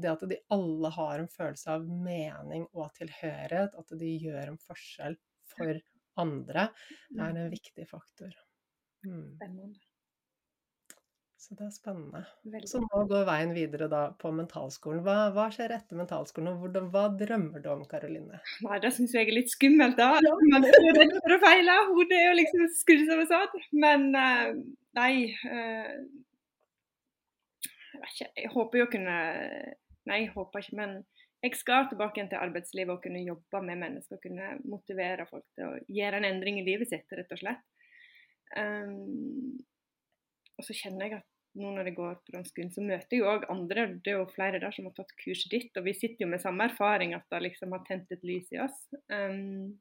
[0.00, 4.58] det at de alle har en følelse av mening og tilhørighet, at de gjør en
[4.60, 5.16] forskjell
[5.52, 5.78] for
[6.20, 6.70] andre,
[7.20, 8.32] er en viktig faktor.
[9.04, 9.36] Mm.
[9.36, 9.86] Spennende.
[11.46, 12.20] Så det er spennende.
[12.42, 12.68] Veldig.
[12.68, 15.04] Så nå går veien videre da på mentalskolen.
[15.06, 18.40] Hva, hva skjer etter mentalskolen, og hvordan, hva drømmer du om, Karoline?
[18.66, 20.16] Nei, det syns jeg er litt skummelt, da.
[20.50, 21.76] Man er redd for å feile.
[21.92, 23.62] Hodet er jo liksom skrudd som en sånn.
[23.84, 24.58] Men eh,
[24.98, 25.12] nei
[25.46, 25.92] eh,
[27.92, 28.30] Jeg vet ikke.
[28.42, 29.20] Jeg håper jo å kunne
[30.06, 30.98] Nei, jeg håper ikke, men
[31.46, 34.18] jeg skal tilbake til arbeidslivet og kunne jobbe med mennesker.
[34.22, 37.62] Kunne motivere folk til å gjøre en endring i livet sitt, rett og slett.
[38.56, 39.56] Um,
[40.56, 43.22] og så kjenner jeg at nå når det går på dansk skolen, så møter jeg
[43.22, 43.86] jo òg andre.
[44.04, 46.42] Det er jo flere der som har tatt kurset ditt, og vi sitter jo med
[46.42, 48.76] samme erfaring, at det liksom har tent et lys i oss.
[49.12, 49.76] Um,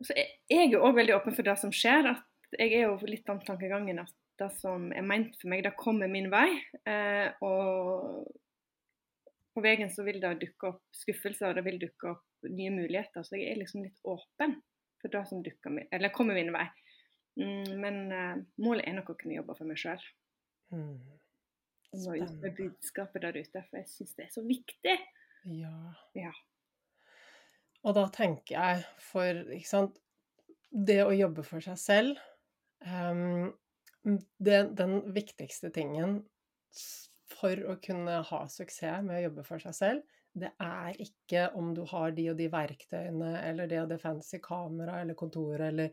[0.00, 2.12] så er jeg jo òg veldig åpen for det som skjer.
[2.14, 5.76] at Jeg er jo litt den tankegangen at det som er meint for meg, det
[5.76, 6.48] kommer min vei.
[6.88, 8.30] Eh, og
[9.52, 13.26] på veien så vil det dukke opp skuffelser, og det vil dukke opp nye muligheter.
[13.26, 14.56] Så jeg er liksom litt åpen
[15.00, 16.66] for det som dukker min, eller kommer min vei.
[17.40, 20.02] Mm, men eh, målet er nok å kunne jobbe for meg sjøl.
[21.90, 24.96] Og nå med budskapet der ute, for jeg syns det er så viktig.
[25.50, 25.74] Ja.
[26.18, 26.32] Ja.
[27.86, 29.96] Og da tenker jeg for, ikke sant,
[30.70, 32.18] det å jobbe for seg selv
[32.86, 33.48] um,
[34.38, 36.20] det, Den viktigste tingen
[37.30, 41.72] for å kunne ha suksess med å jobbe for seg selv, det er ikke om
[41.74, 45.90] du har de og de verktøyene, eller det og det fancy kamera, eller kontoret, eller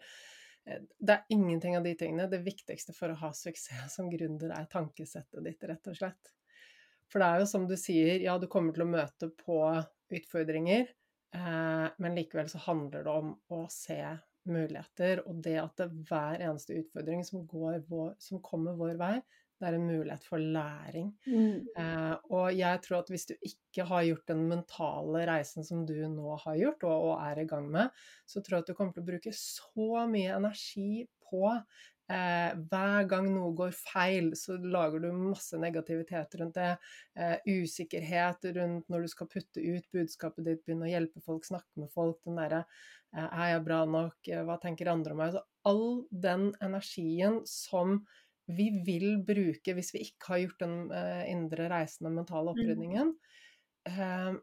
[0.67, 2.29] eh, Det er ingenting av de tingene.
[2.29, 6.33] Det viktigste for å ha suksess som gründer er tankesettet ditt, rett og slett.
[7.11, 9.59] For det er jo som du sier, ja, du kommer til å møte på
[10.13, 10.89] utfordringer,
[11.35, 14.01] eh, men likevel så handler det om å se
[14.47, 17.81] muligheter, og det at det hver eneste utfordring som, går
[18.23, 19.15] som kommer vår vei,
[19.57, 21.09] Det er en mulighet for læring.
[21.25, 21.65] Mm.
[21.81, 25.95] Eh, og jeg tror at hvis du ikke har gjort den mentale reisen som du
[26.11, 27.89] nå har gjort, og, og er i gang med,
[28.29, 31.43] så tror jeg at du kommer til å bruke så mye energi på
[32.11, 36.69] eh, hver gang noe går feil, så lager du masse negativitet rundt det.
[37.17, 41.83] Eh, usikkerhet rundt når du skal putte ut budskapet ditt, begynne å hjelpe folk, snakke
[41.83, 42.21] med folk.
[42.27, 44.19] Den derre eh, Er jeg bra nok?
[44.29, 45.35] Eh, hva tenker andre om meg?
[45.35, 47.99] Så all den energien som
[48.47, 52.55] vi vil bruke hvis vi ikke har gjort den eh, indre reisen og mentale Mm.
[52.55, 53.11] opprydningen.
[53.89, 54.37] Eh,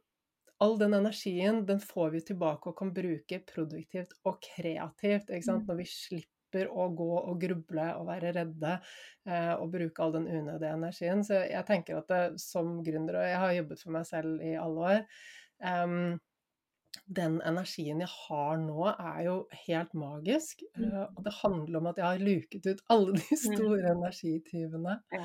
[0.65, 5.29] all den energien den får vi tilbake og kan bruke produktivt og kreativt.
[5.31, 5.65] Ikke sant?
[5.65, 5.73] Mm.
[5.73, 8.77] Når vi slipper å gå og gruble og være redde
[9.27, 11.25] eh, og bruke all den unødige energien.
[11.27, 14.53] Så jeg tenker at det, som gründer, og jeg har jobbet for meg selv i
[14.55, 15.01] alle år
[15.65, 16.21] em,
[17.07, 19.35] den energien jeg har nå, er jo
[19.67, 20.63] helt magisk.
[20.77, 20.85] Mm.
[20.91, 25.25] eh, Og det handler om at jeg har luket ut alle de store energityvene Ja.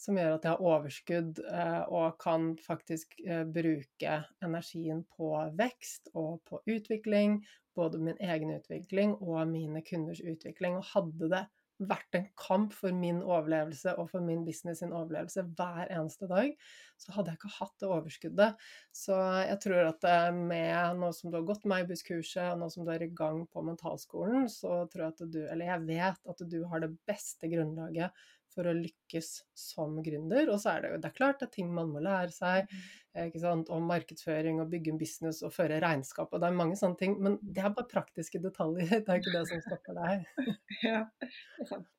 [0.00, 6.08] som gjør at jeg har overskudd eh, og kan faktisk eh, bruke energien på vekst
[6.14, 7.40] og på utvikling.
[7.76, 10.76] Både min egen utvikling og mine kunders utvikling.
[10.80, 11.44] Og hadde det
[11.88, 16.52] vært en kamp for min overlevelse og for min business sin overlevelse hver eneste dag,
[17.00, 18.66] så hadde jeg ikke hatt det overskuddet.
[18.92, 19.16] Så
[19.46, 22.92] jeg tror at eh, med nå som du har gått Meibus-kurset, og nå som du
[22.94, 26.60] er i gang på mentalskolen, så tror jeg at du, eller jeg vet at du
[26.70, 30.50] har det beste grunnlaget for å lykkes som gründer.
[30.52, 32.72] Og så er det jo det er klart det er ting man må lære seg,
[33.14, 33.70] eh, ikke sant?
[33.74, 37.16] om markedsføring og bygge en business og føre regnskap, og det er mange sånne ting,
[37.22, 40.28] men det er bare praktiske detaljer, det er ikke det som stopper deg.
[40.90, 41.32] ja, det
[41.64, 41.88] er sant.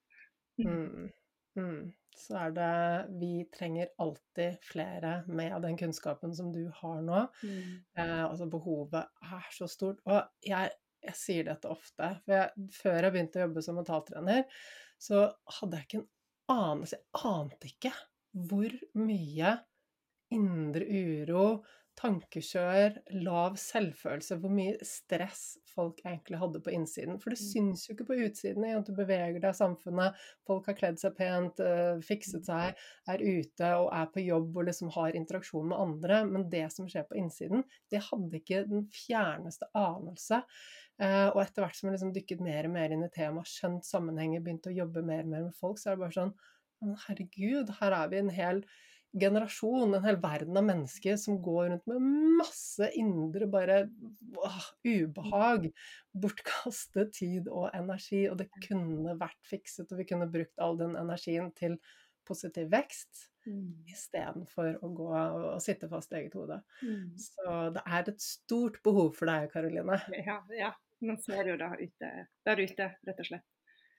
[0.61, 1.07] Mm.
[1.57, 1.93] Mm.
[2.17, 7.23] Så er det Vi trenger alltid flere med den kunnskapen som du har nå.
[7.43, 7.79] Mm.
[7.97, 10.01] Eh, altså behovet er så stort.
[10.05, 12.11] Og jeg, jeg sier dette ofte.
[12.25, 14.43] For jeg, før jeg begynte å jobbe som mentaltrener,
[15.01, 15.29] så
[15.59, 16.09] hadde jeg ikke en
[16.51, 17.93] anelse Jeg ante ikke
[18.47, 19.57] hvor mye
[20.31, 21.45] indre uro,
[21.99, 27.19] tankekjør, lav selvfølelse, hvor mye stress folk egentlig hadde på innsiden.
[27.21, 27.47] For det Mm.
[27.51, 30.15] syns jo ikke på utsiden i at du beveger deg i samfunnet,
[30.47, 32.75] folk har kledd seg pent, øh, fikset seg,
[33.07, 36.25] er ute og er på jobb og liksom har interaksjon med andre.
[36.25, 40.41] Men det som skjer på innsiden, det hadde ikke den fjerneste anelse.
[41.01, 43.87] Eh, og etter hvert som jeg liksom dykket mer og mer inn i temaet, skjønt
[43.87, 46.33] sammenhenger, begynte å jobbe mer og mer med folk, så er det bare sånn
[46.81, 48.63] «Men Herregud, her er vi en hel
[49.21, 52.05] generasjon, en hel verden av mennesker som går rundt med
[52.39, 53.81] masse indre bare
[54.39, 55.67] åh, ubehag,
[56.15, 60.95] bortkastet tid og energi, og det kunne vært fikset, og vi kunne brukt all den
[61.01, 61.75] energien til
[62.29, 63.81] positiv vekst Mm.
[63.89, 66.59] istedenfor å gå og, og sitte fast i eget hode.
[66.85, 67.07] Mm.
[67.17, 69.97] Så det er et stort behov for deg, Karoline.
[70.21, 70.69] Ja, ja.
[71.01, 72.11] Man ser jo det ute,
[72.45, 73.47] der ute, rett og slett.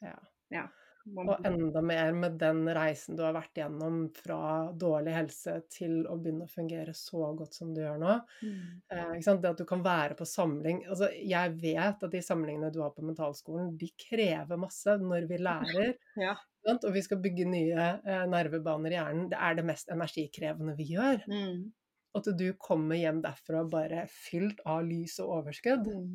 [0.03, 0.17] Ja.
[0.53, 0.69] Ja.
[1.05, 6.05] Man, Og enda mer med den reisen du har vært gjennom fra dårlig helse til
[6.07, 8.15] å begynne å fungere så godt som du gjør nå.
[8.45, 8.61] mm.
[8.95, 9.17] Eh?
[9.19, 12.95] Det at du kan være på samling altså, Jeg vet at de samlingene du har
[12.95, 15.95] på mentalskolen, de krever masse når vi lærer.
[16.23, 16.37] Ja.
[16.71, 19.25] Og vi skal bygge nye eh, nervebaner i hjernen.
[19.33, 21.25] Det er det mest energikrevende vi gjør.
[21.27, 21.73] Mm.
[22.15, 25.89] At du kommer hjem derfra bare fylt av lys og overskudd.
[25.89, 26.13] Mm.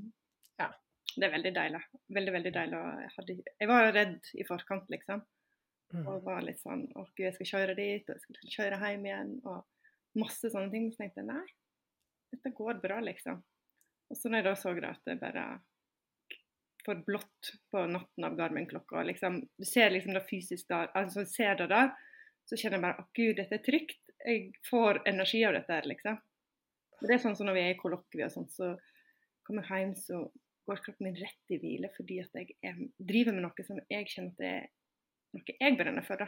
[1.18, 1.82] Det er veldig deilig.
[2.13, 2.80] Veldig, veldig deilig.
[3.01, 5.24] Jeg, hadde, jeg var redd i forkant, liksom.
[5.95, 6.03] Mm.
[6.03, 9.05] Og var litt sånn Å, gud, jeg skal kjøre dit, og jeg skal kjøre hjem
[9.07, 10.91] igjen, og masse sånne ting.
[10.91, 11.45] Så tenkte jeg nei,
[12.36, 13.41] dette går bra, liksom.
[14.07, 15.47] Og så når jeg da så det at det bare
[16.86, 21.57] får blått på natten av Garmin-klokka, liksom, du ser liksom det fysisk der, altså ser
[21.59, 21.89] det der,
[22.47, 24.03] så kjenner jeg bare at gud, dette er trygt.
[24.24, 26.22] Jeg får energi av dette her, liksom.
[27.01, 28.70] Det er sånn som når vi er i kollokvier og sånn, så
[29.47, 30.22] kommer jeg hjem, så
[30.68, 32.80] går kroppen min rett i hvile fordi at jeg er,
[33.11, 34.65] driver med noe som jeg kjenner at det er
[35.38, 36.24] noe jeg brenner for.
[36.24, 36.28] da.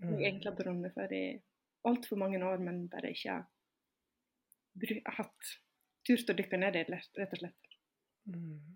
[0.00, 1.24] Som jeg egentlig har brunnet for i
[1.88, 3.36] altfor mange år, men bare ikke
[5.06, 5.52] har hatt
[6.04, 7.76] turt å dykke ned i, rett og slett.
[8.28, 8.74] Mm.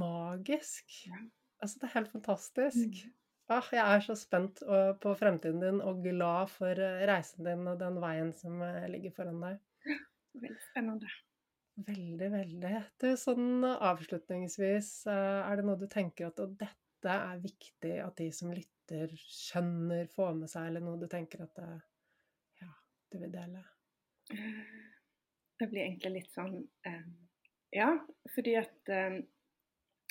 [0.00, 0.96] Magisk.
[1.06, 1.20] Ja.
[1.62, 3.02] Altså, det er helt fantastisk.
[3.06, 3.18] Mm.
[3.52, 4.62] Ah, jeg er så spent
[5.02, 9.12] på fremtiden din og glad for eh, reisen din og den veien som eh, ligger
[9.16, 9.60] foran deg.
[10.40, 11.10] Veldig spennende.
[11.80, 12.72] Veldig, veldig.
[13.00, 17.94] Du, sånn eh, avslutningsvis, eh, er det noe du tenker at og dette er viktig
[18.04, 21.68] at de som lytter, skjønner, får med seg, eller noe du tenker at det,
[22.60, 22.68] ja,
[23.08, 23.62] du vil dele?
[25.62, 26.58] Det blir egentlig litt sånn
[26.88, 27.06] eh,
[27.72, 27.88] Ja,
[28.34, 29.22] fordi at eh,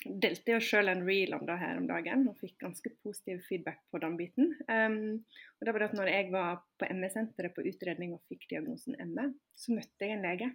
[0.02, 3.84] delte jo sjøl en reel om det her om dagen og fikk ganske positiv feedback
[3.94, 4.48] på den biten.
[4.66, 8.98] Og det var det at når jeg var på ME-senteret på utredning og fikk diagnosen
[9.12, 10.48] ME, så møtte jeg en lege.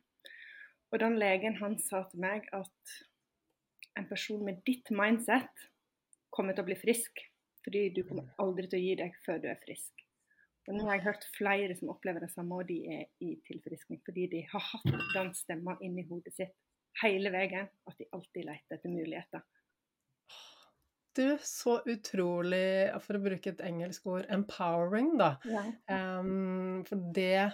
[0.92, 2.98] Og den legen han sa til meg at
[4.00, 5.66] en person med ditt mindset
[6.34, 7.24] kommer til å bli frisk
[7.66, 10.04] Fordi du kommer aldri til å gi deg før du er frisk.
[10.68, 14.00] Og nå har jeg hørt flere som opplever det samme, og de er i tilfriskning.
[14.06, 16.56] Fordi de har hatt den stemma inni hodet sitt
[17.02, 19.44] hele veien, at de alltid leter etter muligheter.
[21.18, 25.32] Du, så utrolig, for å bruke et engelsk ord, empowering, da.
[25.50, 25.64] Ja.
[25.90, 27.48] Um, for det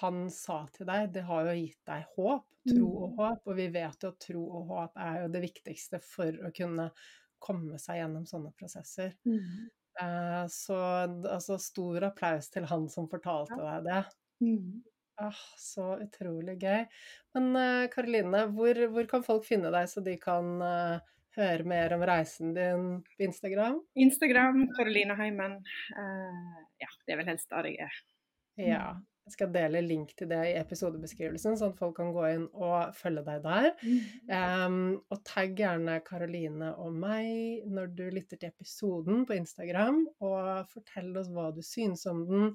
[0.00, 2.46] han sa til deg, det har jo gitt deg håp.
[2.68, 3.18] Tro og Mm.
[3.18, 3.42] håp.
[3.48, 6.90] Og vi vet jo at tro og håp er jo det viktigste for å kunne
[7.40, 9.14] komme seg gjennom sånne prosesser.
[9.24, 9.68] Mm.
[10.00, 10.76] Uh, så
[11.28, 14.02] altså, stor applaus til han som fortalte deg det.
[14.44, 14.82] Mm.
[15.20, 16.86] Ah, så utrolig gøy.
[17.36, 21.10] Men eh, Karoline, hvor, hvor kan folk finne deg så de kan eh,
[21.42, 23.78] høre mer om reisen din på Instagram?
[23.96, 25.58] Instagram, Karoline Heimen.
[25.96, 28.02] Uh, ja, det er vel helst der jeg er.
[28.60, 28.82] Ja.
[29.28, 32.94] Jeg skal dele link til det i episodebeskrivelsen, sånn at folk kan gå inn og
[32.98, 33.68] følge deg der.
[34.66, 34.78] Um,
[35.12, 41.12] og tagg gjerne Karoline og meg når du lytter til episoden på Instagram, og fortell
[41.20, 42.48] oss hva du syns om den.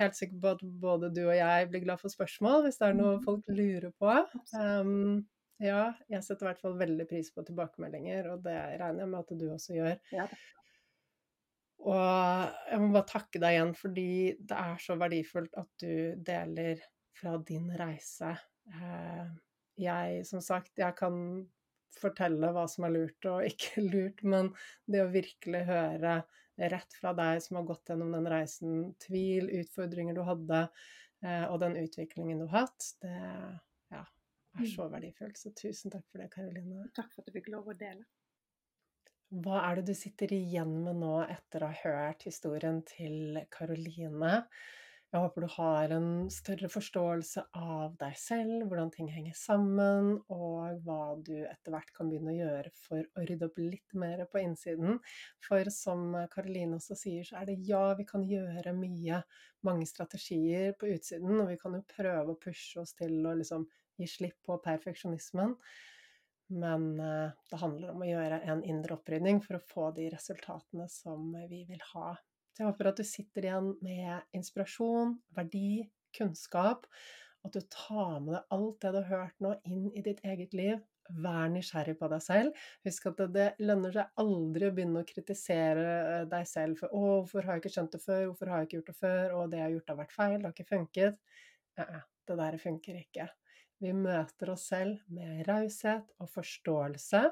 [0.00, 2.98] Helt sikker på at både du og jeg blir glad for spørsmål hvis det er
[2.98, 3.24] noe Mhm.
[3.28, 4.16] folk lurer på.
[4.56, 5.26] Um,
[5.60, 9.20] ja, jeg setter i hvert fall veldig pris på tilbakemeldinger, og det regner jeg med
[9.20, 9.98] at du også gjør.
[10.16, 10.26] Ja,
[11.80, 16.82] Og jeg må bare takke deg igjen, fordi det er så verdifullt at du deler
[17.16, 18.34] fra din reise.
[18.74, 19.30] Eh,
[19.80, 21.14] Jeg, som sagt, jeg kan
[21.96, 24.52] fortelle hva som er lurt og ikke lurt, men
[24.86, 26.18] det å virkelig høre
[26.60, 30.66] rett fra deg som har gått gjennom den reisen, tvil, utfordringer du hadde,
[31.24, 33.16] eh, og den utviklingen du har hatt, det
[34.58, 35.38] er så verdifullt.
[35.38, 36.88] Så tusen takk for det, Karoline.
[36.96, 38.06] Takk for at du fikk lov å dele.
[39.30, 44.40] Hva er det du sitter igjen med nå etter å ha hørt historien til Karoline?
[45.10, 50.82] Jeg håper du har en større forståelse av deg selv, hvordan ting henger sammen, og
[50.86, 54.38] hva du etter hvert kan begynne å gjøre for å rydde opp litt mer på
[54.42, 55.00] innsiden.
[55.46, 59.18] For som Karoline også sier, så er det ja, vi kan gjøre mye,
[59.66, 63.66] mange strategier på utsiden, og vi kan jo prøve å pushe oss til å liksom
[64.02, 65.56] gi slipp på perfeksjonismen.
[66.50, 70.88] Men eh, det handler om å gjøre en indre opprydning for å få de resultatene
[70.90, 72.16] som vi vil ha.
[72.50, 75.84] Så jeg håper at du sitter igjen med inspirasjon, verdi,
[76.16, 76.88] kunnskap.
[77.46, 80.56] At du tar med deg alt det du har hørt nå, inn i ditt eget
[80.56, 80.82] liv.
[81.22, 82.66] Vær nysgjerrig på deg selv.
[82.86, 87.04] Husk at det, lønner seg aldri å begynne å kritisere eh, deg selv for 'Å,
[87.22, 88.24] hvorfor har jeg ikke skjønt det før?
[88.26, 90.36] Hvorfor har jeg ikke gjort det før?' 'Å, det jeg har gjort, har vært feil.
[90.38, 91.22] Det har ikke funket.'
[92.30, 93.24] Det der funker ikke.
[93.80, 97.22] Vi møter oss selv med raushet og forståelse.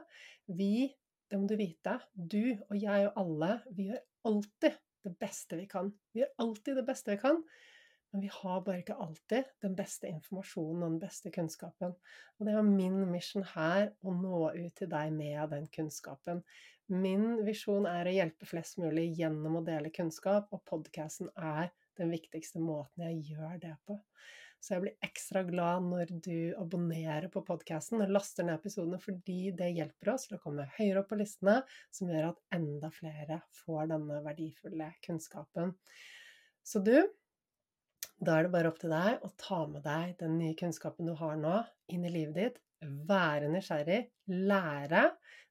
[0.57, 0.89] Vi,
[1.29, 5.67] det må du vite, du og jeg og alle, vi gjør alltid det beste vi
[5.69, 5.91] kan.
[6.13, 7.43] Vi gjør alltid det beste vi kan,
[8.13, 11.93] men vi har bare ikke alltid den beste informasjonen og den beste kunnskapen.
[12.39, 16.41] Og det er min mission her å nå ut til deg med den kunnskapen.
[16.89, 21.69] Min visjon er å hjelpe flest mulig gjennom å dele kunnskap, og podkasten er
[22.01, 23.99] den viktigste måten jeg gjør det på.
[24.59, 29.53] Så jeg blir ekstra glad når du abonnerer på podkasten og laster ned episodene, fordi
[29.57, 31.61] det hjelper oss til å komme høyere opp på listene,
[31.95, 35.77] som gjør at enda flere får denne verdifulle kunnskapen.
[36.67, 36.97] Så du,
[38.19, 41.15] da er det bare opp til deg å ta med deg den nye kunnskapen du
[41.21, 41.61] har nå,
[41.95, 42.59] inn i livet ditt.
[43.09, 45.09] Være nysgjerrig, lære.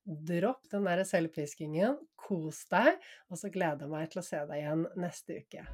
[0.07, 2.93] Dropp den der selvpiskingen, kos deg,
[3.27, 5.67] og så gleder jeg meg til å se deg igjen neste uke.